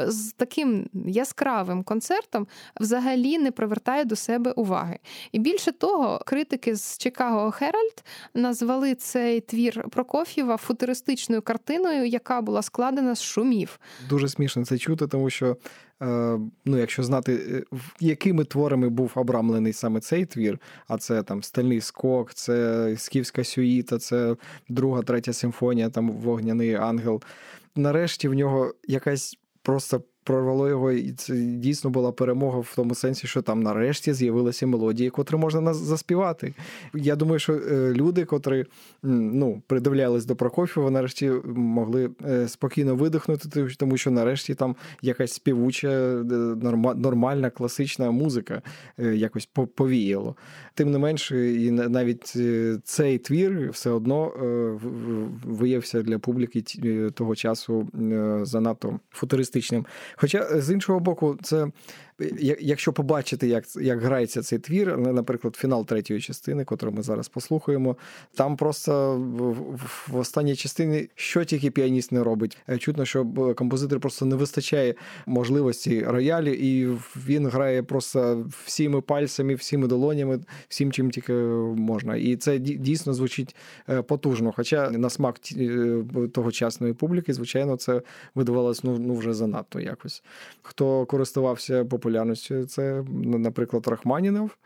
з 0.08 0.34
таким 0.38 0.90
яскравим 1.06 1.84
концертом 1.84 2.48
взагалі 2.80 3.40
не 3.40 3.52
привертає 3.52 4.06
до 4.06 4.16
себе 4.16 4.52
уваги. 4.52 5.00
І 5.32 5.40
більше 5.40 5.72
того, 5.72 6.22
критики 6.26 6.76
з 6.76 6.98
Чикаго 6.98 7.52
Херальд 7.80 8.04
назвали 8.34 8.96
цей 8.96 9.42
твір 9.42 9.90
Прокоф'єва 9.90 10.58
футуристичною 10.58 11.42
картиною, 11.42 12.06
яка 12.06 12.42
була 12.42 12.62
складена 12.62 13.16
з 13.16 13.22
шумів. 13.22 13.80
Дуже 14.10 14.30
смішно 14.30 14.66
це 14.66 14.78
чути, 14.78 15.08
тому 15.08 15.30
що. 15.30 15.58
Е, 16.02 16.40
ну, 16.66 16.78
якщо 16.78 17.04
знати, 17.04 17.34
е, 17.74 17.78
якими 18.00 18.44
творами 18.44 18.90
був 18.90 19.12
обрамлений 19.16 19.74
саме 19.74 20.00
цей 20.00 20.26
твір, 20.26 20.60
а 20.88 20.98
це 20.98 21.24
там 21.24 21.44
Стальний 21.44 21.82
скок, 21.82 22.34
це 22.34 22.96
Скіфська 22.98 23.44
сюїта, 23.44 23.98
це 23.98 24.36
друга, 24.70 25.02
третя 25.02 25.34
симфонія, 25.34 25.90
там 25.90 26.12
Вогняний 26.12 26.74
ангел. 26.74 27.22
Нарешті 27.76 28.28
в 28.28 28.34
нього 28.34 28.74
якась 28.88 29.38
просто 29.62 30.04
прорвало 30.30 30.70
його, 30.70 30.92
і 30.92 31.12
це 31.12 31.36
дійсно 31.36 31.90
була 31.90 32.12
перемога 32.12 32.60
в 32.60 32.74
тому 32.76 32.96
сенсі, 32.96 33.28
що 33.28 33.42
там 33.42 33.64
нарешті 33.64 34.14
з'явилися 34.14 34.68
мелодії, 34.68 35.10
котрі 35.10 35.36
можна 35.36 35.74
заспівати. 35.74 36.54
Я 36.94 37.16
думаю, 37.16 37.40
що 37.40 37.54
е, 37.54 37.94
люди, 37.94 38.26
котрі 38.26 38.66
ну, 39.04 39.62
придивлялись 39.68 40.26
до 40.26 40.36
Прокофєва, 40.36 40.92
нарешті 40.92 41.32
могли 41.56 42.10
е, 42.26 42.48
спокійно 42.48 42.96
видихнути, 42.96 43.68
тому 43.78 43.98
що 43.98 44.12
нарешті 44.12 44.56
там 44.56 44.76
якась 45.02 45.34
співуча, 45.34 45.90
е, 45.90 46.24
нормальна, 46.96 47.50
класична 47.50 48.12
музика 48.12 48.62
якось 48.98 49.50
повіяло. 49.76 50.36
Тим 50.74 50.92
не 50.92 50.98
менше, 50.98 51.54
і 51.54 51.72
навіть 51.72 52.38
цей 52.84 53.18
твір 53.18 53.70
все 53.72 53.90
одно 53.90 54.32
виявився 55.46 56.02
для 56.02 56.20
публіки 56.20 56.62
того 57.14 57.36
часу 57.36 57.88
занадто 58.44 59.00
футуристичним. 59.12 59.86
Хоча 60.22 60.48
е, 60.52 60.62
з 60.62 60.72
іншого 60.72 61.00
боку, 61.00 61.38
це 61.42 61.68
якщо 62.60 62.94
побачити, 62.94 63.48
як 63.48 63.66
як 63.76 64.02
грається 64.02 64.42
цей 64.42 64.60
твір, 64.60 64.98
наприклад, 64.98 65.56
фінал 65.56 65.86
третьої 65.86 66.22
частини, 66.22 66.66
котру 66.66 66.92
ми 66.92 67.02
зараз 67.02 67.30
послухаємо, 67.30 67.98
там 68.34 68.58
просто 68.58 69.18
в, 70.08 70.18
останній 70.18 70.56
частині 70.56 71.10
що 71.16 71.44
тільки 71.44 71.72
піаніст 71.72 72.12
не 72.12 72.24
робить. 72.24 72.58
Е, 72.70 72.78
чутно, 72.78 73.06
що 73.06 73.26
композитор 73.56 74.00
просто 74.00 74.26
не 74.26 74.36
вистачає 74.36 74.96
можливості 75.26 76.04
роялі, 76.04 76.54
і 76.54 76.88
він 77.28 77.48
грає 77.48 77.84
просто 77.84 78.50
всіми 78.66 79.02
пальцями, 79.02 79.56
всіми 79.56 79.88
долонями, 79.88 80.40
всім 80.70 80.92
чим 80.92 81.12
тільки 81.12 81.34
можна. 81.34 82.16
І 82.16 82.36
це 82.36 82.58
дійсно 82.60 83.14
звучить 83.14 83.56
е, 83.90 84.02
потужно. 84.02 84.54
Хоча 84.56 84.90
на 84.90 85.10
смак 85.10 85.40
е, 85.58 86.04
тогочасної 86.34 86.94
публіки, 86.94 87.34
звичайно, 87.34 87.76
це 87.76 88.02
видавалось 88.36 88.84
ну, 88.84 88.98
ну 89.00 89.16
вже 89.16 89.34
занадто 89.34 89.80
якось. 89.80 90.24
Хто 90.62 91.06
користувався 91.06 91.86
популярністю 91.86 92.09
популярністю. 92.10 92.66
Це, 92.66 93.04
наприклад, 93.24 93.88
Рахманінов, 93.88 94.58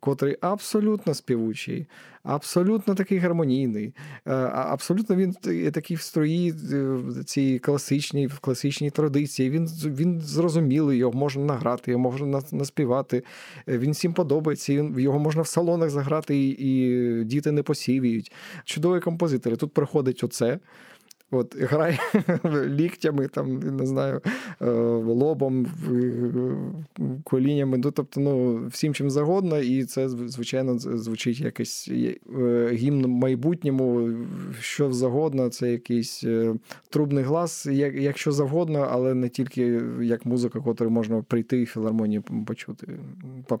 котрий 0.00 0.36
абсолютно 0.40 1.14
співучий, 1.14 1.86
абсолютно 2.22 2.94
такий 2.94 3.18
гармонійний, 3.18 3.94
е, 4.26 4.32
абсолютно 4.52 5.16
він 5.16 5.32
такий 5.72 5.96
в 5.96 6.00
строї 6.00 6.54
е, 6.72 6.98
цій 7.24 7.58
класичній, 7.58 8.26
в 8.26 8.38
класичній 8.38 8.90
традиції. 8.90 9.50
Він 9.50 9.66
він 9.84 10.20
зрозумілий, 10.20 10.98
його 10.98 11.12
можна 11.12 11.44
награти, 11.44 11.90
його 11.90 12.02
можна 12.02 12.42
наспівати. 12.52 13.22
Е, 13.68 13.78
він 13.78 13.92
всім 13.92 14.12
подобається, 14.12 14.72
його 14.96 15.18
можна 15.18 15.42
в 15.42 15.46
салонах 15.46 15.90
заграти, 15.90 16.36
і, 16.36 16.48
і 16.48 17.24
діти 17.24 17.52
не 17.52 17.62
посівіють. 17.62 18.32
Чудові 18.64 19.00
композитори. 19.00 19.56
Тут 19.56 19.72
приходить 19.72 20.24
оце. 20.24 20.58
От, 21.30 21.56
Грає 21.56 21.98
ліктями, 22.66 23.28
там, 23.28 23.58
не 23.58 23.86
знаю, 23.86 24.20
е, 24.62 24.70
лобом, 25.00 25.66
колінями. 27.24 27.78
Ну, 27.78 27.90
тобто, 27.90 28.20
ну, 28.20 28.66
всім 28.68 28.94
чим 28.94 29.10
загодно, 29.10 29.58
і 29.58 29.84
це, 29.84 30.08
звичайно, 30.08 30.78
звучить 30.78 31.40
якийсь 31.40 31.88
е, 31.88 32.16
гімн 32.72 33.06
майбутньому, 33.08 34.10
що 34.60 34.92
завгодно, 34.92 35.48
це 35.48 35.72
якийсь 35.72 36.24
е, 36.24 36.54
трубний 36.88 37.24
глас, 37.24 37.66
якщо 37.94 38.32
завгодно, 38.32 38.88
але 38.90 39.14
не 39.14 39.28
тільки 39.28 39.82
як 40.02 40.26
музика, 40.26 40.60
котру 40.60 40.90
можна 40.90 41.22
прийти 41.22 41.62
і 41.62 41.66
філармонії 41.66 42.22
почути, 42.46 42.86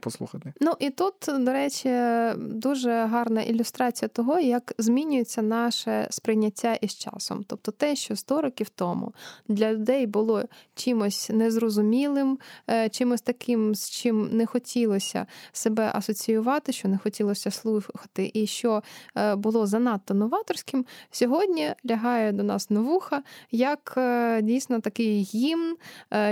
послухати. 0.00 0.52
Ну 0.60 0.72
і 0.80 0.90
тут, 0.90 1.14
до 1.38 1.52
речі, 1.52 1.90
дуже 2.38 2.90
гарна 2.90 3.42
ілюстрація 3.42 4.08
того, 4.08 4.40
як 4.40 4.74
змінюється 4.78 5.42
наше 5.42 6.06
сприйняття 6.10 6.74
із 6.74 6.94
часом. 6.94 7.44
Тобто 7.56 7.86
те, 7.86 7.96
що 7.96 8.16
100 8.16 8.42
років 8.42 8.68
тому 8.68 9.12
для 9.48 9.72
людей 9.72 10.06
було 10.06 10.42
чимось 10.74 11.30
незрозумілим, 11.30 12.38
е, 12.70 12.88
чимось 12.88 13.20
таким, 13.20 13.74
з 13.74 13.90
чим 13.90 14.28
не 14.32 14.46
хотілося 14.46 15.26
себе 15.52 15.90
асоціювати, 15.94 16.72
що 16.72 16.88
не 16.88 16.98
хотілося 16.98 17.50
слухати, 17.50 18.30
і 18.34 18.46
що 18.46 18.82
е, 19.16 19.34
було 19.34 19.66
занадто 19.66 20.14
новаторським, 20.14 20.86
сьогодні 21.10 21.74
лягає 21.90 22.32
до 22.32 22.42
нас 22.42 22.70
на 22.70 22.80
вуха 22.80 23.22
як 23.50 23.94
е, 23.96 24.42
дійсно 24.42 24.80
такий 24.80 25.22
гімн, 25.22 25.76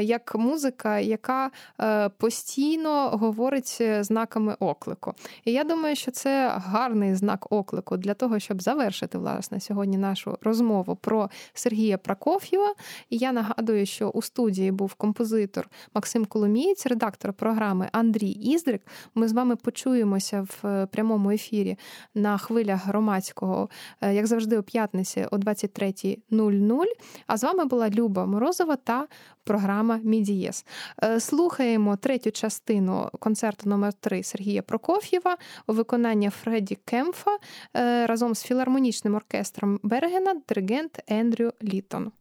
як 0.00 0.34
музика, 0.34 0.98
яка 0.98 1.50
постійно 2.18 3.08
говорить 3.08 3.82
знаками 4.00 4.56
оклику. 4.60 5.14
І 5.44 5.52
я 5.52 5.64
думаю, 5.64 5.96
що 5.96 6.10
це 6.10 6.48
гарний 6.56 7.14
знак 7.14 7.52
оклику 7.52 7.96
для 7.96 8.14
того, 8.14 8.38
щоб 8.38 8.62
завершити 8.62 9.18
власне 9.18 9.60
сьогодні 9.60 9.98
нашу 9.98 10.38
розмову 10.42 10.96
про 10.96 11.13
про 11.14 11.30
Сергія 11.54 11.98
Прокоф'єва. 11.98 12.74
І 13.10 13.16
я 13.16 13.32
нагадую, 13.32 13.86
що 13.86 14.08
у 14.08 14.22
студії 14.22 14.72
був 14.72 14.94
композитор 14.94 15.68
Максим 15.94 16.24
Коломієць, 16.24 16.86
редактор 16.86 17.32
програми 17.32 17.88
Андрій 17.92 18.30
Іздрик. 18.30 18.82
Ми 19.14 19.28
з 19.28 19.32
вами 19.32 19.56
почуємося 19.56 20.42
в 20.42 20.66
е, 20.66 20.86
прямому 20.86 21.30
ефірі 21.30 21.78
на 22.14 22.38
хвилях 22.38 22.86
громадського, 22.86 23.68
е, 24.00 24.14
як 24.14 24.26
завжди, 24.26 24.58
о 24.58 24.62
п'ятниці 24.62 25.26
о 25.30 25.36
23.00. 25.36 26.84
А 27.26 27.36
з 27.36 27.44
вами 27.44 27.64
була 27.64 27.90
Люба 27.90 28.26
Морозова 28.26 28.76
та 28.76 29.06
програма 29.44 30.00
Мідієс. 30.04 30.66
Е, 31.02 31.20
слухаємо 31.20 31.96
третю 31.96 32.30
частину 32.30 33.10
концерту 33.18 33.68
номер 33.68 33.92
3 33.92 34.22
Сергія 34.22 34.62
Прокоф'єва 34.62 35.36
у 35.66 35.72
виконанні 35.72 36.30
Фредді 36.30 36.78
Кемфа 36.84 37.30
е, 37.76 38.06
разом 38.06 38.34
з 38.34 38.42
філармонічним 38.42 39.14
оркестром 39.14 39.80
Бергена, 39.82 40.34
диригент 40.48 41.02
Ендрю 41.06 41.52
Літон. 41.62 42.12